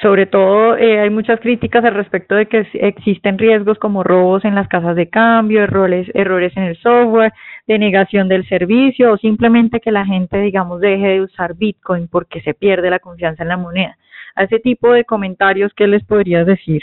sobre 0.00 0.26
todo 0.26 0.76
eh, 0.76 0.98
hay 0.98 1.10
muchas 1.10 1.38
críticas 1.40 1.84
al 1.84 1.94
respecto 1.94 2.34
de 2.34 2.46
que 2.46 2.66
existen 2.72 3.38
riesgos 3.38 3.78
como 3.78 4.02
robos 4.02 4.44
en 4.44 4.54
las 4.54 4.66
casas 4.66 4.96
de 4.96 5.08
cambio, 5.08 5.62
errores, 5.62 6.08
errores 6.14 6.56
en 6.56 6.64
el 6.64 6.76
software, 6.78 7.32
denegación 7.68 8.28
del 8.28 8.48
servicio 8.48 9.12
o 9.12 9.18
simplemente 9.18 9.80
que 9.80 9.92
la 9.92 10.04
gente, 10.04 10.40
digamos, 10.40 10.80
deje 10.80 11.06
de 11.06 11.20
usar 11.20 11.54
Bitcoin 11.54 12.08
porque 12.08 12.40
se 12.40 12.54
pierde 12.54 12.90
la 12.90 12.98
confianza 12.98 13.44
en 13.44 13.50
la 13.50 13.56
moneda. 13.56 13.96
A 14.34 14.44
ese 14.44 14.58
tipo 14.58 14.90
de 14.90 15.04
comentarios, 15.04 15.72
¿qué 15.74 15.86
les 15.86 16.02
podrías 16.02 16.44
decir? 16.44 16.82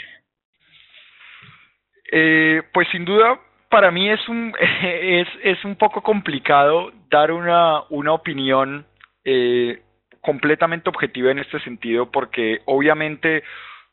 Eh, 2.10 2.62
pues 2.72 2.88
sin 2.92 3.04
duda 3.04 3.38
para 3.72 3.90
mí 3.90 4.10
es 4.10 4.28
un, 4.28 4.54
es, 4.82 5.26
es 5.42 5.64
un 5.64 5.76
poco 5.76 6.02
complicado 6.02 6.92
dar 7.10 7.32
una, 7.32 7.82
una 7.88 8.12
opinión 8.12 8.84
eh, 9.24 9.82
completamente 10.20 10.90
objetiva 10.90 11.30
en 11.30 11.38
este 11.38 11.58
sentido 11.60 12.10
porque 12.10 12.60
obviamente 12.66 13.42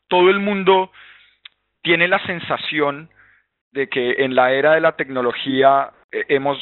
todo 0.06 0.28
el 0.28 0.38
mundo 0.38 0.92
tiene 1.82 2.08
la 2.08 2.24
sensación 2.26 3.08
de 3.72 3.88
que 3.88 4.24
en 4.24 4.34
la 4.34 4.52
era 4.52 4.74
de 4.74 4.80
la 4.82 4.96
tecnología 4.96 5.90
eh, 6.12 6.26
hemos 6.28 6.58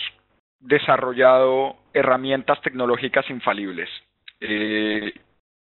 desarrollado 0.61 1.77
herramientas 1.93 2.61
tecnológicas 2.63 3.29
infalibles. 3.31 3.89
Eh, 4.41 5.13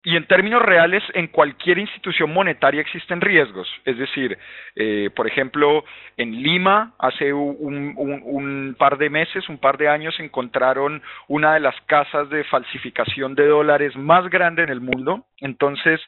y 0.05 0.17
en 0.17 0.27
términos 0.27 0.61
reales, 0.61 1.01
en 1.13 1.27
cualquier 1.27 1.77
institución 1.77 2.33
monetaria 2.33 2.81
existen 2.81 3.21
riesgos. 3.21 3.69
Es 3.85 3.97
decir, 3.97 4.37
eh, 4.75 5.09
por 5.15 5.27
ejemplo, 5.27 5.85
en 6.17 6.43
Lima, 6.43 6.93
hace 6.99 7.31
un, 7.31 8.75
par 8.77 8.97
de 8.97 9.09
meses, 9.09 9.47
un 9.47 9.59
par 9.59 9.77
de 9.77 9.87
años, 9.87 10.19
encontraron 10.19 11.01
una 11.29 11.53
de 11.53 11.61
las 11.61 11.79
casas 11.85 12.29
de 12.29 12.43
falsificación 12.43 13.33
de 13.33 13.47
dólares 13.47 13.95
más 13.95 14.29
grande 14.29 14.63
en 14.63 14.69
el 14.69 14.81
mundo. 14.81 15.25
Entonces, 15.39 16.01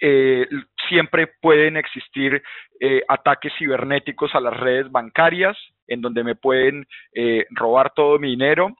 eh, 0.00 0.46
siempre 0.88 1.26
pueden 1.26 1.76
existir 1.76 2.42
eh, 2.80 3.02
ataques 3.06 3.52
cibernéticos 3.58 4.34
a 4.34 4.40
las 4.40 4.56
redes 4.58 4.90
bancarias, 4.90 5.56
en 5.86 6.00
donde 6.00 6.24
me 6.24 6.34
pueden 6.34 6.86
eh, 7.14 7.46
robar 7.50 7.92
todo 7.94 8.18
mi 8.18 8.30
dinero. 8.30 8.74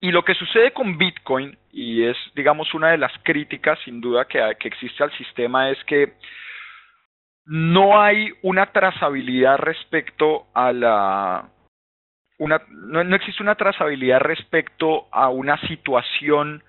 Y 0.00 0.10
lo 0.10 0.24
que 0.24 0.34
sucede 0.34 0.72
con 0.72 0.96
Bitcoin, 0.96 1.56
y 1.74 2.04
es, 2.04 2.16
digamos, 2.36 2.72
una 2.72 2.92
de 2.92 2.98
las 2.98 3.12
críticas 3.24 3.78
sin 3.84 4.00
duda 4.00 4.26
que, 4.26 4.40
que 4.60 4.68
existe 4.68 5.02
al 5.02 5.12
sistema, 5.18 5.70
es 5.70 5.82
que 5.84 6.12
no 7.46 8.00
hay 8.00 8.32
una 8.42 8.66
trazabilidad 8.66 9.58
respecto 9.58 10.46
a 10.54 10.72
la... 10.72 11.48
Una, 12.38 12.60
no, 12.68 13.02
no 13.02 13.16
existe 13.16 13.42
una 13.42 13.56
trazabilidad 13.56 14.20
respecto 14.20 15.08
a 15.10 15.28
una 15.30 15.60
situación 15.66 16.62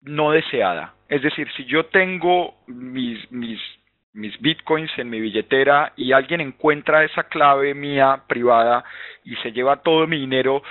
no 0.00 0.32
deseada. 0.32 0.94
Es 1.08 1.22
decir, 1.22 1.48
si 1.54 1.66
yo 1.66 1.86
tengo 1.86 2.54
mis, 2.66 3.30
mis, 3.30 3.60
mis 4.14 4.38
bitcoins 4.40 4.90
en 4.98 5.10
mi 5.10 5.20
billetera 5.20 5.92
y 5.96 6.12
alguien 6.12 6.40
encuentra 6.40 7.04
esa 7.04 7.24
clave 7.24 7.74
mía 7.74 8.22
privada 8.26 8.82
y 9.24 9.36
se 9.36 9.52
lleva 9.52 9.82
todo 9.82 10.06
mi 10.06 10.18
dinero, 10.18 10.62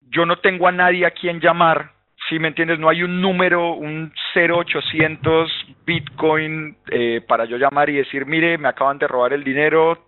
yo 0.00 0.24
no 0.24 0.36
tengo 0.36 0.66
a 0.66 0.72
nadie 0.72 1.04
a 1.04 1.10
quien 1.10 1.40
llamar, 1.40 1.95
si 2.28 2.38
me 2.38 2.48
entiendes, 2.48 2.78
no 2.78 2.88
hay 2.88 3.02
un 3.02 3.20
número, 3.20 3.74
un 3.74 4.12
0800 4.34 5.50
Bitcoin 5.84 6.76
eh, 6.90 7.20
para 7.26 7.44
yo 7.44 7.56
llamar 7.56 7.88
y 7.90 7.96
decir, 7.96 8.26
mire, 8.26 8.58
me 8.58 8.68
acaban 8.68 8.98
de 8.98 9.06
robar 9.06 9.32
el 9.32 9.44
dinero, 9.44 10.06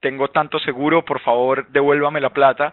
tengo 0.00 0.28
tanto 0.28 0.58
seguro, 0.58 1.04
por 1.04 1.20
favor, 1.20 1.66
devuélvame 1.68 2.20
la 2.20 2.30
plata. 2.30 2.72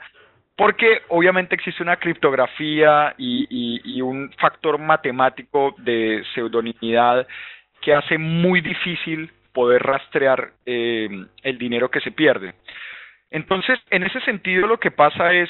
Porque 0.55 1.01
obviamente 1.09 1.55
existe 1.55 1.81
una 1.81 1.95
criptografía 1.97 3.15
y, 3.17 3.47
y, 3.49 3.97
y 3.97 4.01
un 4.01 4.31
factor 4.39 4.77
matemático 4.77 5.73
de 5.77 6.23
pseudonimidad 6.33 7.25
que 7.81 7.93
hace 7.93 8.17
muy 8.17 8.61
difícil 8.61 9.31
poder 9.53 9.81
rastrear 9.81 10.51
eh, 10.65 11.09
el 11.43 11.57
dinero 11.57 11.89
que 11.89 12.01
se 12.01 12.11
pierde. 12.11 12.53
Entonces, 13.31 13.79
en 13.89 14.03
ese 14.03 14.19
sentido, 14.21 14.67
lo 14.67 14.79
que 14.79 14.91
pasa 14.91 15.33
es, 15.33 15.49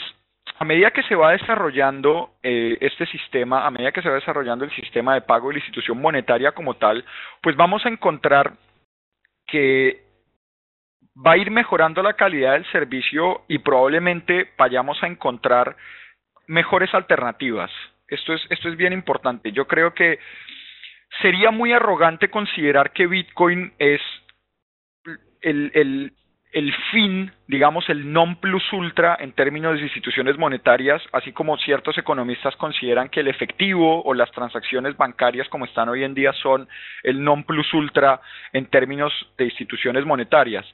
a 0.62 0.64
medida 0.64 0.92
que 0.92 1.02
se 1.02 1.16
va 1.16 1.32
desarrollando 1.32 2.36
eh, 2.44 2.78
este 2.82 3.08
sistema, 3.08 3.66
a 3.66 3.72
medida 3.72 3.92
que 3.92 4.04
se 4.04 4.10
va 4.10 4.14
desarrollando 4.14 4.64
el 4.64 4.70
sistema 4.76 5.16
de 5.16 5.22
pago 5.22 5.50
y 5.50 5.56
la 5.56 5.60
institución 5.60 6.00
monetaria 6.00 6.52
como 6.52 6.76
tal, 6.76 7.04
pues 7.42 7.56
vamos 7.56 7.84
a 7.84 7.90
encontrar 7.90 8.54
que 9.48 10.04
va 11.18 11.32
a 11.32 11.38
ir 11.38 11.50
mejorando 11.50 12.04
la 12.04 12.14
calidad 12.14 12.54
del 12.54 12.72
servicio 12.72 13.42
y 13.48 13.58
probablemente 13.58 14.52
vayamos 14.56 15.02
a 15.02 15.08
encontrar 15.08 15.76
mejores 16.46 16.94
alternativas. 16.94 17.72
Esto 18.08 18.36
es, 18.36 18.46
esto 18.52 18.70
es 18.70 18.78
bien 18.78 18.94
importante. 18.94 19.52
Yo 19.52 19.66
creo 19.66 19.96
que 19.96 20.20
sería 21.24 21.50
muy 21.50 21.74
arrogante 21.74 22.30
considerar 22.30 22.92
que 22.92 23.08
Bitcoin 23.08 23.74
es 23.80 24.02
el, 25.42 25.72
el, 25.74 26.14
el 26.52 26.74
fin, 26.92 27.32
digamos, 27.48 27.88
el 27.90 28.12
non 28.12 28.36
plus 28.36 28.64
ultra 28.74 29.16
en 29.20 29.32
términos 29.32 29.78
de 29.78 29.84
instituciones 29.84 30.38
monetarias, 30.38 31.02
así 31.14 31.32
como 31.32 31.58
ciertos 31.58 31.98
economistas 31.98 32.56
consideran 32.58 33.08
que 33.08 33.22
el 33.22 33.30
efectivo 33.30 34.04
o 34.04 34.14
las 34.14 34.32
transacciones 34.32 34.98
bancarias 34.98 35.48
como 35.48 35.66
están 35.66 35.88
hoy 35.88 36.04
en 36.04 36.14
día 36.14 36.34
son 36.34 36.68
el 37.04 37.24
non 37.24 37.44
plus 37.44 37.74
ultra 37.74 38.20
en 38.52 38.66
términos 38.66 39.14
de 39.38 39.46
instituciones 39.46 40.06
monetarias. 40.06 40.66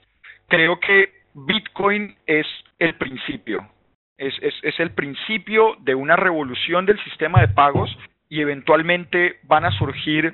Creo 0.47 0.79
que 0.79 1.11
Bitcoin 1.35 2.15
es 2.25 2.47
el 2.79 2.95
principio, 2.95 3.69
es, 4.17 4.33
el 4.79 4.91
principio 4.91 5.75
de 5.81 5.93
una 5.93 6.15
revolución 6.15 6.87
del 6.87 7.01
sistema 7.03 7.41
de 7.41 7.49
pagos 7.49 7.95
y 8.29 8.41
eventualmente 8.41 9.39
van 9.43 9.65
a 9.65 9.71
surgir 9.71 10.33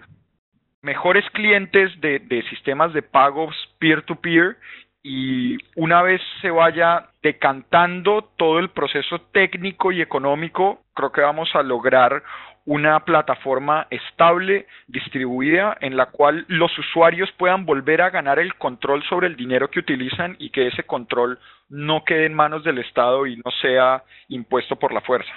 mejores 0.81 1.29
clientes 1.31 1.91
de, 2.00 2.19
de 2.19 2.43
sistemas 2.50 2.93
de 2.93 3.01
pagos 3.01 3.55
peer-to-peer 3.79 4.57
y 5.03 5.57
una 5.75 6.01
vez 6.01 6.22
se 6.41 6.50
vaya 6.50 7.10
decantando 7.22 8.29
todo 8.38 8.60
el 8.60 8.69
proceso 8.69 9.19
técnico 9.33 9.91
y 9.91 10.01
económico, 10.01 10.79
creo 10.93 11.12
que 11.12 11.22
vamos 11.22 11.53
a 11.53 11.62
lograr 11.62 12.24
una 12.65 13.01
plataforma 13.01 13.88
estable, 13.89 14.67
distribuida, 14.88 15.75
en 15.81 15.98
la 15.98 16.05
cual 16.05 16.45
los 16.48 16.72
usuarios 16.79 17.29
puedan 17.33 17.65
volver 17.65 18.01
a 18.01 18.10
ganar 18.10 18.39
el 18.39 18.55
control 18.55 19.03
sobre 19.03 19.27
el 19.27 19.36
dinero 19.36 19.69
que 19.69 19.79
utilizan 19.79 20.38
y 20.39 20.50
que 20.50 20.67
ese 20.67 20.83
control 20.83 21.38
no 21.67 22.05
quede 22.05 22.25
en 22.25 22.33
manos 22.33 22.63
del 22.63 22.77
Estado 22.77 23.27
y 23.27 23.36
no 23.38 23.51
sea 23.62 24.03
impuesto 24.29 24.77
por 24.77 24.93
la 24.93 25.01
fuerza. 25.01 25.33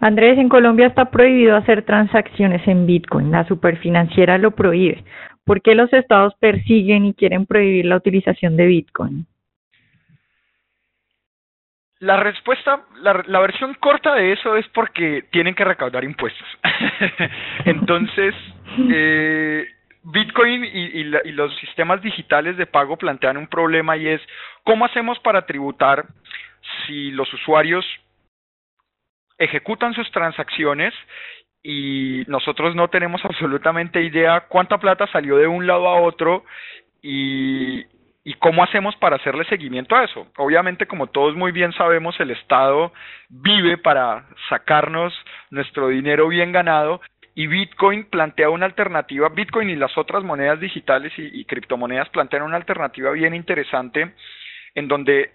Andrés, 0.00 0.38
en 0.38 0.50
Colombia 0.50 0.88
está 0.88 1.06
prohibido 1.06 1.56
hacer 1.56 1.84
transacciones 1.84 2.66
en 2.68 2.84
Bitcoin. 2.84 3.30
La 3.30 3.46
superfinanciera 3.46 4.36
lo 4.36 4.50
prohíbe. 4.50 5.02
¿Por 5.44 5.60
qué 5.60 5.74
los 5.74 5.92
estados 5.92 6.34
persiguen 6.40 7.04
y 7.04 7.14
quieren 7.14 7.46
prohibir 7.46 7.84
la 7.86 7.96
utilización 7.96 8.56
de 8.56 8.66
Bitcoin? 8.66 9.26
La 12.00 12.18
respuesta, 12.18 12.84
la, 13.00 13.22
la, 13.26 13.40
versión 13.40 13.74
corta 13.74 14.14
de 14.14 14.32
eso 14.32 14.56
es 14.56 14.66
porque 14.68 15.24
tienen 15.30 15.54
que 15.54 15.64
recaudar 15.64 16.04
impuestos. 16.04 16.46
Entonces, 17.64 18.34
eh, 18.90 19.66
Bitcoin 20.02 20.64
y, 20.64 20.68
y, 20.68 21.04
la, 21.04 21.20
y, 21.24 21.32
los 21.32 21.54
sistemas 21.58 22.02
digitales 22.02 22.56
de 22.58 22.66
pago 22.66 22.96
plantean 22.96 23.38
un 23.38 23.46
problema 23.46 23.96
y 23.96 24.08
es 24.08 24.20
cómo 24.64 24.84
hacemos 24.84 25.18
para 25.20 25.46
tributar 25.46 26.06
si 26.86 27.10
los 27.10 27.32
usuarios 27.32 27.86
ejecutan 29.38 29.94
sus 29.94 30.10
transacciones 30.10 30.92
y 31.66 32.24
nosotros 32.28 32.76
no 32.76 32.88
tenemos 32.88 33.24
absolutamente 33.24 34.02
idea 34.02 34.42
cuánta 34.48 34.76
plata 34.76 35.06
salió 35.06 35.38
de 35.38 35.46
un 35.46 35.66
lado 35.66 35.88
a 35.88 36.00
otro 36.00 36.44
y, 37.00 37.82
y 38.22 38.34
cómo 38.34 38.62
hacemos 38.62 38.94
para 38.96 39.16
hacerle 39.16 39.46
seguimiento 39.46 39.96
a 39.96 40.04
eso. 40.04 40.26
Obviamente, 40.36 40.86
como 40.86 41.06
todos 41.06 41.34
muy 41.34 41.52
bien 41.52 41.72
sabemos, 41.72 42.20
el 42.20 42.30
Estado 42.32 42.92
vive 43.30 43.78
para 43.78 44.26
sacarnos 44.50 45.14
nuestro 45.50 45.88
dinero 45.88 46.28
bien 46.28 46.52
ganado 46.52 47.00
y 47.34 47.46
Bitcoin 47.46 48.04
plantea 48.04 48.50
una 48.50 48.66
alternativa, 48.66 49.30
Bitcoin 49.30 49.70
y 49.70 49.76
las 49.76 49.96
otras 49.96 50.22
monedas 50.22 50.60
digitales 50.60 51.12
y, 51.16 51.40
y 51.40 51.46
criptomonedas 51.46 52.10
plantean 52.10 52.42
una 52.42 52.56
alternativa 52.56 53.10
bien 53.12 53.34
interesante 53.34 54.12
en 54.74 54.86
donde 54.86 55.32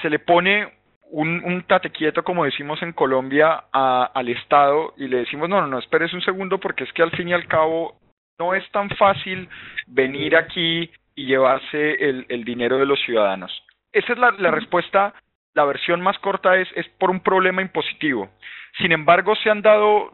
se 0.00 0.08
le 0.08 0.20
pone 0.20 0.81
un, 1.12 1.42
un 1.44 1.62
tate 1.62 1.90
quieto, 1.90 2.24
como 2.24 2.44
decimos 2.44 2.82
en 2.82 2.92
Colombia, 2.92 3.64
a, 3.72 4.10
al 4.14 4.28
Estado 4.28 4.94
y 4.96 5.08
le 5.08 5.18
decimos, 5.18 5.48
no, 5.48 5.60
no, 5.60 5.66
no, 5.68 5.78
esperes 5.78 6.12
un 6.12 6.22
segundo 6.22 6.58
porque 6.58 6.84
es 6.84 6.92
que 6.92 7.02
al 7.02 7.12
fin 7.12 7.28
y 7.28 7.32
al 7.32 7.46
cabo 7.46 7.98
no 8.38 8.54
es 8.54 8.68
tan 8.72 8.90
fácil 8.90 9.48
venir 9.86 10.36
aquí 10.36 10.90
y 11.14 11.26
llevarse 11.26 11.94
el, 12.08 12.26
el 12.28 12.44
dinero 12.44 12.78
de 12.78 12.86
los 12.86 13.00
ciudadanos. 13.02 13.52
Esa 13.92 14.14
es 14.14 14.18
la, 14.18 14.30
la 14.32 14.50
respuesta 14.50 15.14
la 15.54 15.64
versión 15.64 16.00
más 16.00 16.18
corta 16.18 16.56
es, 16.56 16.68
es 16.76 16.88
por 16.98 17.10
un 17.10 17.20
problema 17.20 17.62
impositivo. 17.62 18.30
Sin 18.78 18.92
embargo, 18.92 19.34
se 19.36 19.50
han 19.50 19.62
dado 19.62 20.10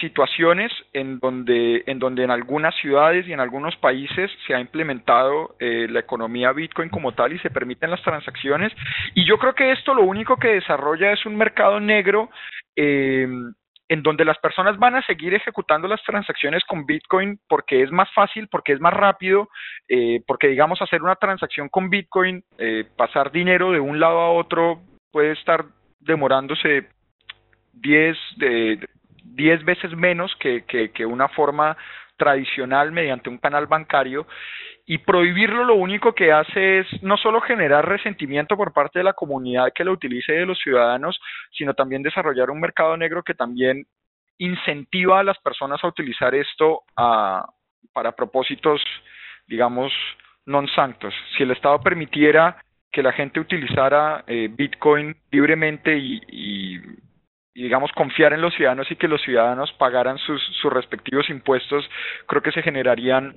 situaciones 0.00 0.72
en 0.92 1.18
donde, 1.18 1.84
en 1.86 1.98
donde 1.98 2.24
en 2.24 2.30
algunas 2.30 2.74
ciudades 2.76 3.26
y 3.26 3.32
en 3.32 3.40
algunos 3.40 3.76
países 3.76 4.30
se 4.46 4.54
ha 4.54 4.60
implementado 4.60 5.56
eh, 5.60 5.86
la 5.88 6.00
economía 6.00 6.52
Bitcoin 6.52 6.88
como 6.88 7.12
tal 7.12 7.32
y 7.32 7.38
se 7.38 7.50
permiten 7.50 7.90
las 7.90 8.02
transacciones. 8.02 8.72
Y 9.14 9.24
yo 9.26 9.38
creo 9.38 9.54
que 9.54 9.72
esto 9.72 9.94
lo 9.94 10.02
único 10.02 10.36
que 10.36 10.48
desarrolla 10.48 11.12
es 11.12 11.24
un 11.26 11.36
mercado 11.36 11.78
negro 11.80 12.30
eh, 12.76 13.28
en 13.92 14.02
donde 14.02 14.24
las 14.24 14.38
personas 14.38 14.78
van 14.78 14.94
a 14.94 15.02
seguir 15.02 15.34
ejecutando 15.34 15.86
las 15.86 16.02
transacciones 16.02 16.64
con 16.64 16.86
Bitcoin 16.86 17.38
porque 17.46 17.82
es 17.82 17.92
más 17.92 18.08
fácil, 18.14 18.48
porque 18.48 18.72
es 18.72 18.80
más 18.80 18.94
rápido, 18.94 19.50
eh, 19.86 20.22
porque 20.26 20.48
digamos 20.48 20.80
hacer 20.80 21.02
una 21.02 21.16
transacción 21.16 21.68
con 21.68 21.90
Bitcoin, 21.90 22.42
eh, 22.56 22.86
pasar 22.96 23.30
dinero 23.30 23.70
de 23.70 23.80
un 23.80 24.00
lado 24.00 24.20
a 24.20 24.30
otro 24.30 24.80
puede 25.10 25.32
estar 25.32 25.66
demorándose 26.00 26.88
10 27.74 28.16
de, 28.36 28.88
10 29.24 29.64
veces 29.64 29.96
menos 29.96 30.34
que, 30.36 30.64
que, 30.64 31.06
una 31.06 31.28
forma 31.28 31.76
tradicional 32.16 32.92
mediante 32.92 33.28
un 33.28 33.38
canal 33.38 33.66
bancario 33.66 34.26
y 34.84 34.98
prohibirlo 34.98 35.64
lo 35.64 35.74
único 35.74 36.14
que 36.14 36.32
hace 36.32 36.80
es 36.80 37.02
no 37.02 37.16
solo 37.16 37.40
generar 37.40 37.88
resentimiento 37.88 38.56
por 38.56 38.72
parte 38.72 38.98
de 38.98 39.04
la 39.04 39.12
comunidad 39.12 39.72
que 39.74 39.84
lo 39.84 39.92
utilice 39.92 40.34
y 40.34 40.38
de 40.38 40.46
los 40.46 40.58
ciudadanos, 40.58 41.20
sino 41.52 41.74
también 41.74 42.02
desarrollar 42.02 42.50
un 42.50 42.60
mercado 42.60 42.96
negro 42.96 43.22
que 43.22 43.34
también 43.34 43.86
incentiva 44.38 45.20
a 45.20 45.24
las 45.24 45.38
personas 45.38 45.82
a 45.82 45.88
utilizar 45.88 46.34
esto 46.34 46.82
para 46.94 48.12
propósitos, 48.12 48.82
digamos, 49.46 49.92
non 50.46 50.66
sanctos. 50.74 51.14
Si 51.36 51.42
el 51.42 51.52
Estado 51.52 51.78
permitiera 51.80 52.58
que 52.90 53.02
la 53.02 53.12
gente 53.12 53.40
utilizara 53.40 54.24
eh, 54.26 54.48
Bitcoin 54.50 55.16
libremente 55.30 55.96
y, 55.96 56.80
digamos, 57.54 57.92
confiar 57.92 58.32
en 58.32 58.40
los 58.40 58.54
ciudadanos 58.54 58.90
y 58.90 58.96
que 58.96 59.08
los 59.08 59.20
ciudadanos 59.22 59.72
pagaran 59.74 60.18
sus, 60.18 60.42
sus 60.60 60.72
respectivos 60.72 61.28
impuestos, 61.30 61.88
creo 62.26 62.42
que 62.42 62.52
se 62.52 62.62
generarían 62.62 63.36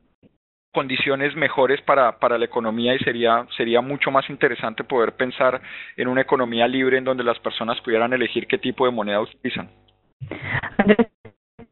condiciones 0.75 1.35
mejores 1.35 1.81
para, 1.81 2.19
para 2.19 2.37
la 2.37 2.45
economía 2.45 2.93
y 2.93 2.99
sería, 2.99 3.47
sería 3.55 3.79
mucho 3.79 4.11
más 4.11 4.29
interesante 4.29 4.83
poder 4.83 5.13
pensar 5.13 5.61
en 5.95 6.09
una 6.09 6.21
economía 6.21 6.67
libre 6.67 6.97
en 6.97 7.05
donde 7.05 7.23
las 7.23 7.39
personas 7.39 7.79
pudieran 7.81 8.11
elegir 8.11 8.45
qué 8.45 8.57
tipo 8.57 8.85
de 8.85 8.91
moneda 8.91 9.21
utilizan. 9.21 9.69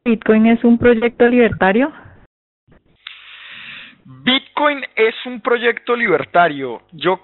¿Bitcoin 0.04 0.46
es 0.46 0.64
un 0.64 0.78
proyecto 0.78 1.28
libertario? 1.28 1.92
Bitcoin 4.04 4.84
es 4.96 5.14
un 5.26 5.40
proyecto 5.40 5.96
libertario. 5.96 6.82
Yo 6.92 7.20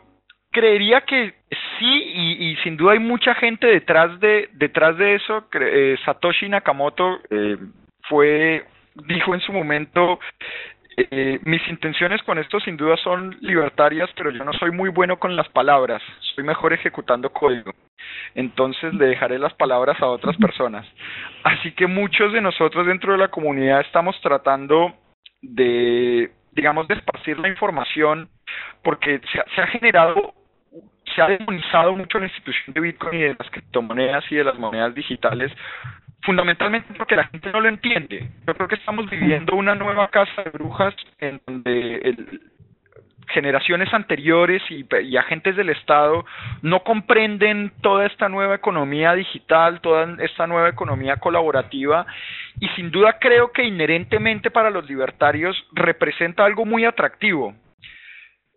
creería 0.50 1.02
que 1.02 1.34
sí 1.78 2.02
y, 2.14 2.50
y 2.50 2.56
sin 2.56 2.76
duda 2.76 2.92
hay 2.92 2.98
mucha 2.98 3.34
gente 3.34 3.66
detrás 3.66 4.18
de 4.20 4.48
detrás 4.52 4.96
de 4.98 5.14
eso. 5.14 5.46
Eh, 5.52 5.96
Satoshi 6.04 6.48
Nakamoto 6.48 7.20
eh, 7.30 7.56
fue 8.08 8.64
dijo 9.06 9.34
en 9.34 9.40
su 9.40 9.52
momento 9.52 10.18
eh, 10.96 11.38
mis 11.44 11.66
intenciones 11.68 12.22
con 12.24 12.38
esto 12.38 12.60
sin 12.60 12.76
duda 12.76 12.96
son 12.96 13.36
libertarias, 13.40 14.10
pero 14.16 14.30
yo 14.30 14.44
no 14.44 14.52
soy 14.54 14.70
muy 14.70 14.90
bueno 14.90 15.18
con 15.18 15.36
las 15.36 15.48
palabras, 15.48 16.02
soy 16.34 16.44
mejor 16.44 16.72
ejecutando 16.72 17.32
código. 17.32 17.72
Entonces 18.34 18.92
le 18.94 19.06
dejaré 19.06 19.38
las 19.38 19.54
palabras 19.54 20.00
a 20.00 20.06
otras 20.06 20.36
personas. 20.36 20.86
Así 21.44 21.72
que 21.72 21.86
muchos 21.86 22.32
de 22.32 22.40
nosotros 22.40 22.86
dentro 22.86 23.12
de 23.12 23.18
la 23.18 23.28
comunidad 23.28 23.80
estamos 23.80 24.20
tratando 24.20 24.94
de, 25.42 26.30
digamos, 26.52 26.88
de 26.88 26.94
esparcir 26.94 27.38
la 27.38 27.48
información 27.48 28.28
porque 28.82 29.20
se, 29.32 29.42
se 29.54 29.60
ha 29.60 29.66
generado 29.68 30.34
se 31.14 31.22
ha 31.22 31.28
demonizado 31.28 31.94
mucho 31.96 32.18
la 32.18 32.26
institución 32.26 32.74
de 32.74 32.80
Bitcoin 32.80 33.18
y 33.18 33.22
de 33.22 33.36
las 33.38 33.50
criptomonedas 33.50 34.24
y 34.30 34.36
de 34.36 34.44
las 34.44 34.58
monedas 34.58 34.94
digitales 34.94 35.52
fundamentalmente 36.22 36.92
porque 36.98 37.16
la 37.16 37.24
gente 37.28 37.50
no 37.50 37.60
lo 37.60 37.68
entiende. 37.68 38.28
Yo 38.46 38.54
creo 38.54 38.68
que 38.68 38.74
estamos 38.74 39.08
viviendo 39.08 39.56
una 39.56 39.74
nueva 39.74 40.08
casa 40.08 40.42
de 40.42 40.50
brujas 40.50 40.94
en 41.18 41.40
donde 41.46 41.96
el, 41.96 42.40
generaciones 43.32 43.92
anteriores 43.92 44.62
y, 44.70 45.16
agentes 45.16 45.56
del 45.56 45.70
Estado 45.70 46.24
no 46.62 46.82
comprenden 46.82 47.72
toda 47.80 48.06
esta 48.06 48.28
nueva 48.28 48.54
economía 48.54 49.14
digital, 49.14 49.80
toda 49.80 50.16
esta 50.22 50.46
nueva 50.46 50.68
economía 50.68 51.16
colaborativa 51.16 52.06
y 52.60 52.68
sin 52.70 52.90
duda 52.90 53.18
creo 53.20 53.52
que 53.52 53.64
inherentemente 53.64 54.50
para 54.50 54.70
los 54.70 54.88
libertarios 54.88 55.56
representa 55.72 56.44
algo 56.44 56.64
muy 56.64 56.84
atractivo. 56.84 57.54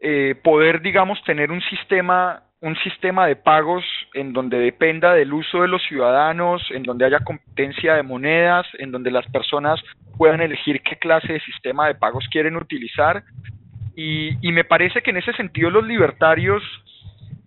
Eh, 0.01 0.35
poder, 0.43 0.81
digamos, 0.81 1.23
tener 1.23 1.49
un 1.49 1.61
sistema 1.61 2.43
un 2.63 2.77
sistema 2.77 3.27
de 3.27 3.35
pagos 3.35 3.83
en 4.13 4.31
donde 4.31 4.57
dependa 4.57 5.13
del 5.13 5.33
uso 5.33 5.61
de 5.61 5.67
los 5.67 5.83
ciudadanos, 5.83 6.63
en 6.71 6.83
donde 6.83 7.05
haya 7.05 7.19
competencia 7.19 7.95
de 7.95 8.03
monedas, 8.03 8.65
en 8.79 8.89
donde 8.89 9.11
las 9.11 9.25
personas 9.27 9.81
puedan 10.17 10.39
elegir 10.39 10.81
qué 10.81 10.95
clase 10.95 11.33
de 11.33 11.41
sistema 11.41 11.87
de 11.87 11.95
pagos 11.95 12.25
quieren 12.31 12.55
utilizar. 12.55 13.21
Y, 13.97 14.37
y 14.47 14.53
me 14.53 14.63
parece 14.63 15.01
que 15.01 15.09
en 15.09 15.17
ese 15.17 15.33
sentido 15.33 15.69
los 15.69 15.85
libertarios 15.85 16.63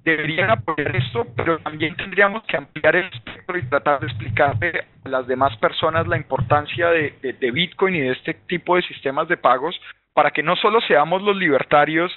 deberían 0.04 0.50
apoyar 0.50 0.94
esto, 0.94 1.26
pero 1.34 1.60
también 1.60 1.96
tendríamos 1.96 2.42
que 2.44 2.58
ampliar 2.58 2.96
el 2.96 3.06
espectro 3.06 3.56
y 3.56 3.62
tratar 3.62 4.00
de 4.00 4.08
explicarle 4.08 4.84
a 5.02 5.08
las 5.08 5.26
demás 5.26 5.56
personas 5.56 6.06
la 6.06 6.18
importancia 6.18 6.90
de, 6.90 7.14
de, 7.22 7.32
de 7.32 7.50
Bitcoin 7.52 7.94
y 7.94 8.00
de 8.00 8.12
este 8.12 8.34
tipo 8.34 8.76
de 8.76 8.82
sistemas 8.82 9.28
de 9.28 9.38
pagos 9.38 9.80
para 10.12 10.30
que 10.30 10.42
no 10.42 10.56
solo 10.56 10.82
seamos 10.82 11.22
los 11.22 11.36
libertarios 11.36 12.12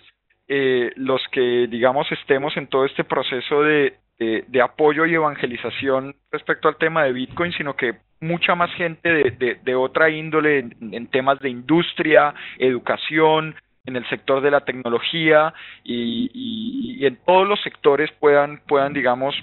eh, 0.52 0.92
los 0.96 1.22
que, 1.32 1.68
digamos, 1.68 2.12
estemos 2.12 2.58
en 2.58 2.68
todo 2.68 2.84
este 2.86 3.04
proceso 3.04 3.62
de, 3.62 3.98
de, 4.18 4.62
apoyo 4.62 5.06
y 5.06 5.14
evangelización 5.14 6.16
respecto 6.32 6.68
al 6.68 6.78
tema 6.78 7.04
de 7.04 7.14
Bitcoin, 7.14 7.54
sino 7.54 7.76
que 7.76 8.00
mucha 8.20 8.56
más 8.56 8.74
gente 8.74 9.10
de, 9.10 9.60
de, 9.64 9.76
otra 9.76 10.10
índole 10.10 10.60
en, 10.60 11.08
temas 11.08 11.40
de 11.40 11.50
industria, 11.50 12.34
educación, 12.58 13.56
en 13.86 13.96
el 13.96 14.10
sector 14.10 14.42
de 14.42 14.52
la 14.52 14.66
tecnología 14.66 15.54
y, 15.84 17.06
en 17.06 17.18
todos 17.26 17.48
los 17.48 17.62
sectores 17.62 18.12
puedan, 18.20 18.62
puedan 18.68 18.92
digamos, 18.92 19.36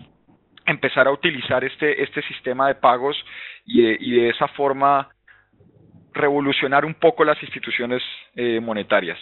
empezar 0.67 1.07
a 1.07 1.13
utilizar 1.13 1.65
este, 1.65 2.03
este 2.03 2.21
sistema 2.23 2.69
de 2.69 2.75
pagos 2.75 3.17
y 3.65 3.81
y 4.05 4.21
de 4.21 4.31
esa 4.31 4.49
forma 4.49 5.09
revolucionar 6.13 6.85
un 6.85 6.95
poco 6.95 7.25
las 7.25 7.41
instituciones 7.43 8.03
eh, 8.35 8.59
monetarias. 8.61 9.19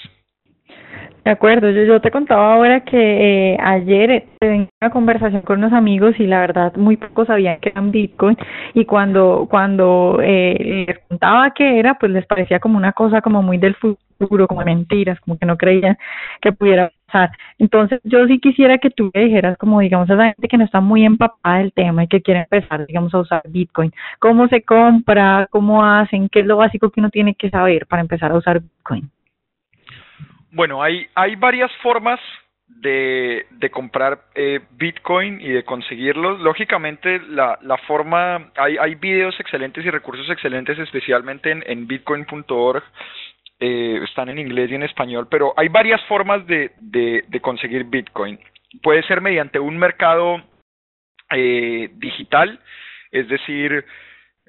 De 1.24 1.30
acuerdo, 1.30 1.70
yo, 1.70 2.00
te 2.02 2.10
contaba 2.10 2.52
ahora 2.52 2.80
que 2.80 3.54
eh, 3.54 3.58
ayer 3.58 4.26
tenía 4.38 4.68
una 4.82 4.90
conversación 4.90 5.40
con 5.40 5.58
unos 5.58 5.72
amigos 5.72 6.14
y 6.18 6.26
la 6.26 6.40
verdad 6.40 6.76
muy 6.76 6.98
pocos 6.98 7.28
sabían 7.28 7.60
que 7.60 7.70
eran 7.70 7.90
Bitcoin 7.90 8.36
y 8.74 8.84
cuando 8.84 9.46
cuando 9.48 10.18
eh, 10.22 10.84
les 10.86 10.98
contaba 11.08 11.50
que 11.52 11.78
era, 11.78 11.94
pues 11.94 12.12
les 12.12 12.26
parecía 12.26 12.60
como 12.60 12.76
una 12.76 12.92
cosa 12.92 13.22
como 13.22 13.42
muy 13.42 13.56
del 13.56 13.74
futuro, 13.74 14.46
como 14.46 14.62
mentiras, 14.64 15.18
como 15.20 15.38
que 15.38 15.46
no 15.46 15.56
creían 15.56 15.96
que 16.42 16.52
pudiera 16.52 16.92
pasar. 17.06 17.30
Entonces 17.58 18.00
yo 18.04 18.26
sí 18.26 18.38
quisiera 18.38 18.76
que 18.76 18.90
tú 18.90 19.10
me 19.14 19.24
dijeras 19.24 19.56
como 19.56 19.80
digamos 19.80 20.10
a 20.10 20.14
esa 20.14 20.24
gente 20.26 20.48
que 20.48 20.58
no 20.58 20.64
está 20.64 20.82
muy 20.82 21.06
empapada 21.06 21.58
del 21.58 21.72
tema 21.72 22.04
y 22.04 22.08
que 22.08 22.20
quiere 22.20 22.40
empezar, 22.40 22.86
digamos, 22.86 23.14
a 23.14 23.20
usar 23.20 23.42
Bitcoin, 23.48 23.92
cómo 24.18 24.46
se 24.48 24.62
compra, 24.62 25.48
cómo 25.50 25.82
hacen, 25.82 26.28
qué 26.28 26.40
es 26.40 26.46
lo 26.46 26.58
básico 26.58 26.90
que 26.90 27.00
uno 27.00 27.08
tiene 27.08 27.34
que 27.34 27.48
saber 27.48 27.86
para 27.86 28.02
empezar 28.02 28.30
a 28.30 28.36
usar 28.36 28.60
Bitcoin. 28.60 29.10
Bueno, 30.54 30.82
hay, 30.84 31.08
hay 31.16 31.34
varias 31.34 31.70
formas 31.82 32.20
de, 32.68 33.44
de 33.50 33.70
comprar 33.70 34.22
eh, 34.36 34.60
Bitcoin 34.70 35.40
y 35.40 35.48
de 35.48 35.64
conseguirlos. 35.64 36.40
Lógicamente, 36.40 37.20
la, 37.28 37.58
la 37.62 37.76
forma, 37.78 38.52
hay, 38.56 38.76
hay 38.78 38.94
videos 38.94 39.38
excelentes 39.40 39.84
y 39.84 39.90
recursos 39.90 40.30
excelentes, 40.30 40.78
especialmente 40.78 41.50
en, 41.50 41.86
bitcoin.org. 41.88 42.84
Eh, 43.58 44.00
están 44.04 44.28
en 44.28 44.38
inglés 44.38 44.70
y 44.70 44.76
en 44.76 44.84
español, 44.84 45.26
pero 45.28 45.54
hay 45.56 45.68
varias 45.68 46.02
formas 46.04 46.46
de, 46.46 46.70
de, 46.80 47.24
de 47.26 47.40
conseguir 47.40 47.84
Bitcoin. 47.84 48.38
Puede 48.80 49.02
ser 49.04 49.20
mediante 49.20 49.58
un 49.58 49.76
mercado 49.76 50.40
eh, 51.30 51.90
digital, 51.94 52.60
es 53.10 53.28
decir, 53.28 53.84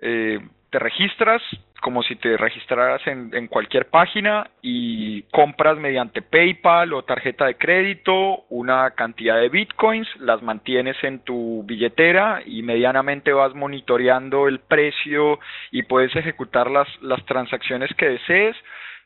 eh, 0.01 0.39
te 0.69 0.79
registras 0.79 1.41
como 1.85 2.01
si 2.01 2.15
te 2.15 2.35
registraras 2.35 3.05
en, 3.05 3.45
cualquier 3.45 3.85
página 3.91 4.49
y 4.63 5.21
compras 5.31 5.77
mediante 5.77 6.23
PayPal 6.23 6.91
o 6.93 7.03
tarjeta 7.03 7.45
de 7.45 7.57
crédito 7.57 8.43
una 8.49 8.89
cantidad 8.95 9.39
de 9.39 9.49
bitcoins, 9.49 10.07
las 10.19 10.41
mantienes 10.41 10.97
en 11.03 11.19
tu 11.19 11.61
billetera 11.63 12.41
y 12.43 12.63
medianamente 12.63 13.31
vas 13.33 13.53
monitoreando 13.53 14.47
el 14.47 14.61
precio 14.61 15.39
y 15.69 15.83
puedes 15.83 16.15
ejecutar 16.15 16.71
las, 16.71 16.87
las 17.03 17.23
transacciones 17.27 17.93
que 17.95 18.09
desees. 18.09 18.55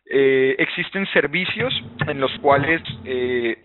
Eh, 0.09 0.55
existen 0.57 1.05
servicios 1.07 1.73
en 2.07 2.21
los 2.21 2.31
cuales 2.39 2.81
eh, 3.03 3.57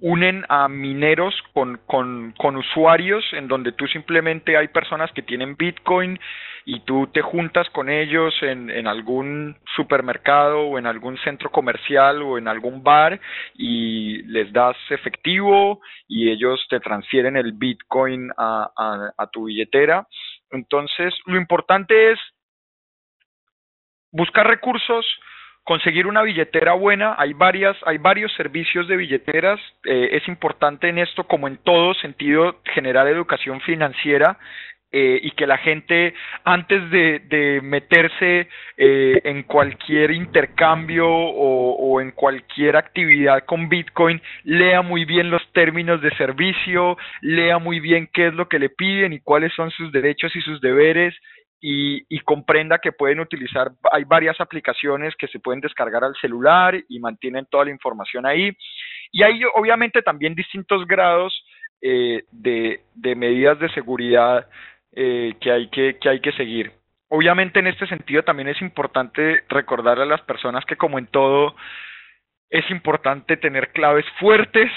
unen 0.00 0.46
a 0.48 0.68
mineros 0.68 1.34
con, 1.52 1.80
con, 1.84 2.32
con 2.38 2.56
usuarios 2.56 3.22
en 3.34 3.46
donde 3.46 3.72
tú 3.72 3.86
simplemente 3.88 4.56
hay 4.56 4.68
personas 4.68 5.12
que 5.12 5.20
tienen 5.20 5.54
Bitcoin 5.56 6.18
y 6.64 6.80
tú 6.80 7.08
te 7.08 7.20
juntas 7.20 7.68
con 7.70 7.90
ellos 7.90 8.34
en, 8.42 8.86
algún 8.86 9.56
supermercado 9.76 10.60
o 10.60 10.78
en 10.78 10.86
algún 10.86 11.18
centro 11.18 11.50
comercial 11.50 12.22
o 12.22 12.38
en 12.38 12.48
algún 12.48 12.82
bar 12.82 13.20
y 13.54 14.22
les 14.22 14.52
das 14.52 14.76
efectivo 14.90 15.80
y 16.08 16.30
ellos 16.30 16.64
te 16.70 16.80
transfieren 16.80 17.36
el 17.36 17.52
Bitcoin 17.52 18.30
a, 18.36 19.12
a 19.16 19.26
tu 19.28 19.44
billetera. 19.44 20.06
Entonces, 20.50 21.14
lo 21.26 21.36
importante 21.36 22.12
es 22.12 22.18
buscar 24.14 24.46
recursos, 24.46 25.04
conseguir 25.64 26.06
una 26.06 26.22
billetera 26.22 26.74
buena, 26.74 27.16
hay 27.18 27.32
varias, 27.32 27.76
hay 27.84 27.98
varios 27.98 28.32
servicios 28.34 28.86
de 28.86 28.96
billeteras, 28.96 29.60
eh, 29.84 30.10
es 30.12 30.28
importante 30.28 30.88
en 30.88 30.98
esto, 30.98 31.24
como 31.24 31.48
en 31.48 31.56
todo 31.58 31.94
sentido, 31.94 32.60
generar 32.72 33.08
educación 33.08 33.60
financiera 33.62 34.38
eh, 34.96 35.18
y 35.24 35.32
que 35.32 35.44
la 35.44 35.58
gente 35.58 36.14
antes 36.44 36.88
de, 36.88 37.60
meterse 37.64 38.48
eh, 38.76 39.20
en 39.24 39.42
cualquier 39.42 40.12
intercambio 40.12 41.08
o, 41.08 42.00
en 42.00 42.12
cualquier 42.12 42.76
actividad 42.76 43.44
con 43.44 43.68
Bitcoin, 43.68 44.22
lea 44.44 44.82
muy 44.82 45.04
bien 45.04 45.32
los 45.32 45.42
términos 45.52 46.00
de 46.00 46.14
servicio, 46.16 46.96
lea 47.22 47.58
muy 47.58 47.80
bien 47.80 48.08
qué 48.12 48.28
es 48.28 48.34
lo 48.34 48.48
que 48.48 48.60
le 48.60 48.68
piden 48.68 49.12
y 49.12 49.18
cuáles 49.18 49.52
son 49.54 49.72
sus 49.72 49.90
derechos 49.90 50.36
y 50.36 50.40
sus 50.42 50.60
deberes 50.60 51.12
y, 51.60 52.20
comprenda 52.20 52.78
que 52.78 52.92
pueden 52.92 53.18
utilizar, 53.18 53.72
hay 53.90 54.04
varias 54.04 54.40
aplicaciones 54.40 55.16
que 55.16 55.26
se 55.26 55.40
pueden 55.40 55.60
descargar 55.60 56.04
al 56.04 56.14
celular 56.20 56.76
y 56.88 57.00
mantienen 57.00 57.46
toda 57.50 57.64
la 57.64 57.72
información 57.72 58.26
ahí. 58.26 58.56
Y 59.10 59.24
hay 59.24 59.40
obviamente 59.56 60.02
también 60.02 60.36
distintos 60.36 60.86
grados 60.86 61.34
eh, 61.86 62.24
de, 62.30 62.80
medidas 63.14 63.58
de 63.58 63.68
seguridad 63.74 64.48
eh, 64.94 65.34
que, 65.40 65.50
hay 65.50 65.68
que, 65.68 65.98
que 66.00 66.08
hay 66.08 66.20
que 66.20 66.32
seguir. 66.32 66.72
Obviamente 67.08 67.60
en 67.60 67.66
este 67.66 67.86
sentido 67.86 68.22
también 68.22 68.48
es 68.48 68.60
importante 68.62 69.44
recordar 69.48 70.00
a 70.00 70.06
las 70.06 70.20
personas 70.22 70.64
que 70.64 70.76
como 70.76 70.98
en 70.98 71.06
todo 71.06 71.54
es 72.50 72.68
importante 72.70 73.36
tener 73.36 73.72
claves 73.72 74.06
fuertes, 74.18 74.70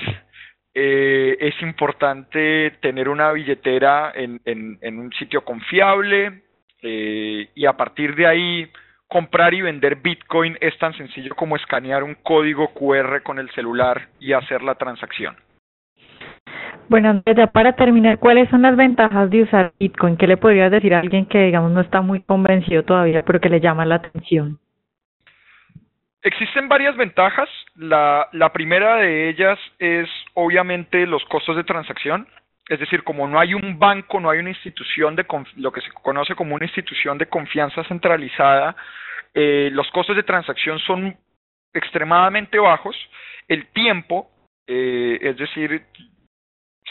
eh, 0.74 1.38
es 1.40 1.60
importante 1.62 2.72
tener 2.82 3.10
una 3.10 3.32
billetera 3.32 4.12
en, 4.16 4.42
en 4.46 5.00
un 5.00 5.12
sitio 5.14 5.44
confiable, 5.44 6.44
eh, 6.82 7.50
y 7.56 7.66
a 7.66 7.74
partir 7.74 8.16
de 8.16 8.28
ahí 8.28 8.72
comprar 9.08 9.54
y 9.54 9.62
vender 9.62 9.98
Bitcoin 9.98 10.58
es 10.62 10.78
tan 10.78 10.96
sencillo 10.96 11.34
como 11.36 11.56
escanear 11.56 12.04
un 12.04 12.16
código 12.16 12.74
QR 12.74 13.24
con 13.24 13.40
el 13.40 13.50
celular 13.52 14.10
y 14.20 14.34
hacer 14.34 14.62
la 14.62 14.76
transacción. 14.76 15.36
Bueno, 16.90 17.22
ya 17.26 17.48
para 17.48 17.76
terminar, 17.76 18.18
¿cuáles 18.18 18.50
son 18.50 18.62
las 18.62 18.76
ventajas 18.78 19.30
de 19.30 19.44
usar 19.44 19.74
Bitcoin? 19.80 20.16
¿Qué 20.16 20.26
le 20.26 20.38
podrías 20.38 20.72
decir 20.72 20.94
a 20.94 21.00
alguien 21.00 21.26
que, 21.26 21.40
digamos, 21.40 21.72
no 21.72 21.82
está 21.82 22.02
muy 22.02 22.22
convencido 22.22 22.84
todavía, 22.84 23.24
pero 23.24 23.42
que 23.42 23.50
le 23.50 23.60
llama 23.60 23.86
la 23.86 23.96
atención? 23.96 24.60
Existen 26.22 26.70
varias 26.70 26.96
ventajas. 26.96 27.50
La, 27.76 28.28
la 28.32 28.54
primera 28.54 28.96
de 28.98 29.30
ellas 29.30 29.60
es 29.80 30.10
obviamente 30.34 31.06
los 31.06 31.24
costos 31.26 31.58
de 31.58 31.64
transacción. 31.64 32.28
Es 32.70 32.80
decir, 32.80 33.04
como 33.04 33.28
no 33.28 33.40
hay 33.40 33.54
un 33.54 33.80
banco, 33.80 34.20
no 34.20 34.30
hay 34.30 34.40
una 34.40 34.50
institución 34.50 35.16
de 35.16 35.26
lo 35.56 35.72
que 35.72 35.82
se 35.82 35.92
conoce 35.92 36.36
como 36.36 36.56
una 36.56 36.66
institución 36.66 37.18
de 37.18 37.28
confianza 37.28 37.84
centralizada, 37.86 38.76
eh, 39.34 39.70
los 39.72 39.90
costos 39.92 40.16
de 40.16 40.24
transacción 40.24 40.80
son 40.80 41.16
extremadamente 41.74 42.60
bajos. 42.60 42.96
El 43.48 43.68
tiempo, 43.68 44.30
eh, 44.66 45.20
es 45.22 45.38
decir, 45.38 45.84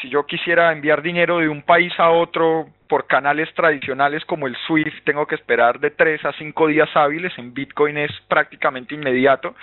si 0.00 0.08
yo 0.10 0.26
quisiera 0.26 0.72
enviar 0.72 1.02
dinero 1.02 1.38
de 1.38 1.48
un 1.48 1.62
país 1.62 1.92
a 1.98 2.10
otro 2.10 2.68
por 2.88 3.06
canales 3.06 3.52
tradicionales 3.54 4.24
como 4.24 4.46
el 4.46 4.56
SWIFT, 4.66 5.04
tengo 5.04 5.26
que 5.26 5.34
esperar 5.34 5.80
de 5.80 5.90
tres 5.90 6.24
a 6.24 6.32
cinco 6.32 6.66
días 6.66 6.88
hábiles. 6.94 7.32
En 7.38 7.54
Bitcoin 7.54 7.96
es 7.98 8.10
prácticamente 8.28 8.94
inmediato. 8.94 9.54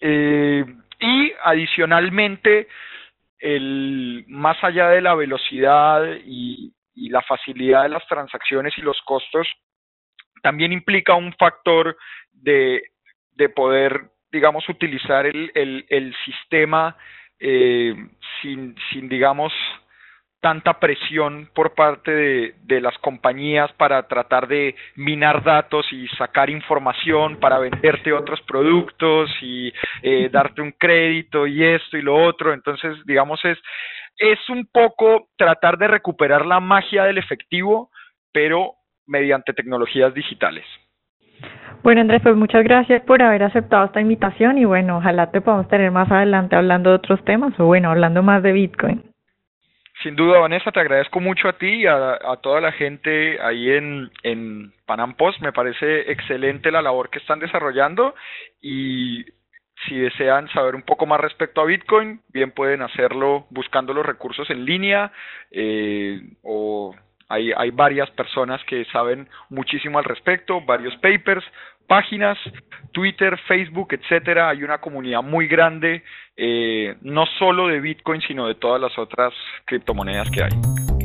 Eh, 0.00 0.64
y 1.00 1.32
adicionalmente, 1.42 2.68
el, 3.38 4.24
más 4.28 4.62
allá 4.62 4.88
de 4.90 5.00
la 5.00 5.14
velocidad 5.14 6.02
y, 6.24 6.72
la 6.96 7.22
facilidad 7.22 7.82
de 7.82 7.88
las 7.88 8.06
transacciones 8.06 8.72
y 8.78 8.80
los 8.80 9.00
costos, 9.02 9.48
también 10.42 10.72
implica 10.72 11.14
un 11.14 11.32
factor 11.34 11.96
de, 12.32 12.82
de 13.32 13.48
poder, 13.48 14.10
digamos, 14.30 14.68
utilizar 14.68 15.26
el, 15.26 15.50
el, 15.54 15.84
el 15.88 16.14
sistema 16.24 16.96
eh, 17.38 17.94
sin, 18.40 18.74
sin, 18.90 19.08
digamos, 19.08 19.52
tanta 20.44 20.78
presión 20.78 21.48
por 21.54 21.74
parte 21.74 22.10
de, 22.10 22.54
de, 22.64 22.80
las 22.82 22.98
compañías 22.98 23.72
para 23.78 24.06
tratar 24.06 24.46
de 24.46 24.74
minar 24.94 25.42
datos 25.42 25.90
y 25.90 26.06
sacar 26.18 26.50
información 26.50 27.40
para 27.40 27.58
venderte 27.58 28.12
otros 28.12 28.42
productos 28.42 29.30
y 29.40 29.72
eh, 30.02 30.28
darte 30.32 30.60
un 30.60 30.72
crédito 30.72 31.46
y 31.46 31.64
esto 31.64 31.96
y 31.96 32.02
lo 32.02 32.14
otro. 32.14 32.52
Entonces, 32.52 32.94
digamos, 33.06 33.42
es, 33.42 33.58
es 34.18 34.38
un 34.50 34.66
poco 34.66 35.28
tratar 35.38 35.78
de 35.78 35.88
recuperar 35.88 36.44
la 36.44 36.60
magia 36.60 37.04
del 37.04 37.16
efectivo, 37.16 37.90
pero 38.30 38.74
mediante 39.06 39.54
tecnologías 39.54 40.12
digitales. 40.12 40.66
Bueno, 41.84 42.00
Andrés, 42.00 42.22
pues 42.22 42.34
muchas 42.34 42.64
gracias 42.64 43.02
por 43.02 43.20
haber 43.20 43.42
aceptado 43.42 43.84
esta 43.84 44.00
invitación 44.00 44.56
y 44.56 44.64
bueno, 44.64 44.96
ojalá 44.96 45.30
te 45.30 45.42
podamos 45.42 45.68
tener 45.68 45.90
más 45.90 46.10
adelante 46.10 46.56
hablando 46.56 46.88
de 46.88 46.96
otros 46.96 47.22
temas 47.26 47.52
o 47.60 47.66
bueno, 47.66 47.90
hablando 47.90 48.22
más 48.22 48.42
de 48.42 48.52
Bitcoin. 48.52 49.02
Sin 50.02 50.16
duda, 50.16 50.38
Vanessa, 50.38 50.72
te 50.72 50.80
agradezco 50.80 51.20
mucho 51.20 51.46
a 51.46 51.58
ti 51.58 51.82
y 51.82 51.86
a, 51.86 52.18
toda 52.42 52.62
la 52.62 52.72
gente 52.72 53.38
ahí 53.38 53.70
en, 53.70 54.10
en 54.22 54.72
Panam. 54.86 55.14
Me 55.42 55.52
parece 55.52 56.10
excelente 56.10 56.70
la 56.70 56.80
labor 56.80 57.10
que 57.10 57.18
están 57.18 57.38
desarrollando 57.38 58.14
y 58.62 59.22
si 59.86 59.98
desean 59.98 60.48
saber 60.54 60.74
un 60.76 60.82
poco 60.84 61.04
más 61.04 61.20
respecto 61.20 61.60
a 61.60 61.66
Bitcoin, 61.66 62.22
bien 62.32 62.52
pueden 62.52 62.80
hacerlo 62.80 63.46
buscando 63.50 63.92
los 63.92 64.06
recursos 64.06 64.48
en 64.48 64.64
línea 64.64 65.12
eh, 65.50 66.18
o 66.42 66.94
hay, 67.28 67.52
hay 67.56 67.70
varias 67.70 68.10
personas 68.10 68.62
que 68.64 68.84
saben 68.86 69.28
muchísimo 69.50 69.98
al 69.98 70.04
respecto, 70.04 70.60
varios 70.60 70.94
papers, 70.96 71.44
páginas, 71.86 72.38
Twitter, 72.92 73.38
Facebook, 73.46 73.88
etcétera. 73.92 74.50
Hay 74.50 74.62
una 74.62 74.78
comunidad 74.78 75.22
muy 75.22 75.46
grande, 75.46 76.02
eh, 76.36 76.96
no 77.02 77.26
solo 77.38 77.68
de 77.68 77.80
Bitcoin, 77.80 78.20
sino 78.22 78.46
de 78.46 78.54
todas 78.54 78.80
las 78.80 78.96
otras 78.98 79.32
criptomonedas 79.66 80.30
que 80.30 80.44
hay. 80.44 81.03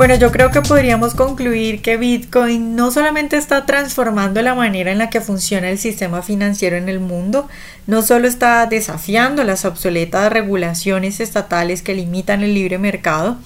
Bueno, 0.00 0.14
yo 0.14 0.32
creo 0.32 0.50
que 0.50 0.62
podríamos 0.62 1.12
concluir 1.12 1.82
que 1.82 1.98
Bitcoin 1.98 2.74
no 2.74 2.90
solamente 2.90 3.36
está 3.36 3.66
transformando 3.66 4.40
la 4.40 4.54
manera 4.54 4.90
en 4.90 4.96
la 4.96 5.10
que 5.10 5.20
funciona 5.20 5.68
el 5.68 5.76
sistema 5.78 6.22
financiero 6.22 6.78
en 6.78 6.88
el 6.88 7.00
mundo, 7.00 7.48
no 7.86 8.00
solo 8.00 8.26
está 8.26 8.64
desafiando 8.64 9.44
las 9.44 9.66
obsoletas 9.66 10.32
regulaciones 10.32 11.20
estatales 11.20 11.82
que 11.82 11.94
limitan 11.94 12.42
el 12.42 12.54
libre 12.54 12.78
mercado, 12.78 13.36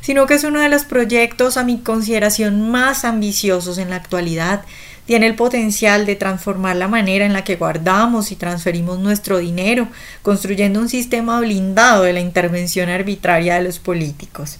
sino 0.00 0.26
que 0.26 0.34
es 0.34 0.42
uno 0.42 0.58
de 0.58 0.68
los 0.68 0.82
proyectos 0.82 1.56
a 1.56 1.62
mi 1.62 1.78
consideración 1.78 2.72
más 2.72 3.04
ambiciosos 3.04 3.78
en 3.78 3.90
la 3.90 3.94
actualidad. 3.94 4.64
Tiene 5.06 5.28
el 5.28 5.36
potencial 5.36 6.06
de 6.06 6.16
transformar 6.16 6.74
la 6.74 6.88
manera 6.88 7.24
en 7.24 7.34
la 7.34 7.44
que 7.44 7.54
guardamos 7.54 8.32
y 8.32 8.34
transferimos 8.34 8.98
nuestro 8.98 9.38
dinero, 9.38 9.86
construyendo 10.22 10.80
un 10.80 10.88
sistema 10.88 11.38
blindado 11.38 12.02
de 12.02 12.14
la 12.14 12.20
intervención 12.20 12.88
arbitraria 12.88 13.54
de 13.54 13.62
los 13.62 13.78
políticos. 13.78 14.58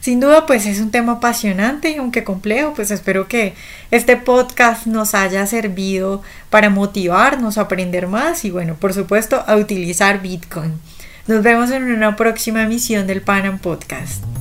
Sin 0.00 0.20
duda, 0.20 0.46
pues 0.46 0.66
es 0.66 0.80
un 0.80 0.90
tema 0.90 1.14
apasionante 1.14 1.90
y 1.90 1.96
aunque 1.96 2.24
complejo, 2.24 2.74
pues 2.74 2.90
espero 2.90 3.28
que 3.28 3.54
este 3.90 4.16
podcast 4.16 4.86
nos 4.86 5.14
haya 5.14 5.46
servido 5.46 6.22
para 6.50 6.70
motivarnos 6.70 7.58
a 7.58 7.62
aprender 7.62 8.06
más 8.06 8.44
y 8.44 8.50
bueno, 8.50 8.74
por 8.74 8.94
supuesto, 8.94 9.42
a 9.46 9.56
utilizar 9.56 10.22
Bitcoin. 10.22 10.74
Nos 11.26 11.42
vemos 11.42 11.70
en 11.70 11.84
una 11.84 12.16
próxima 12.16 12.62
emisión 12.62 13.06
del 13.06 13.20
Panam 13.22 13.58
Podcast. 13.58 14.37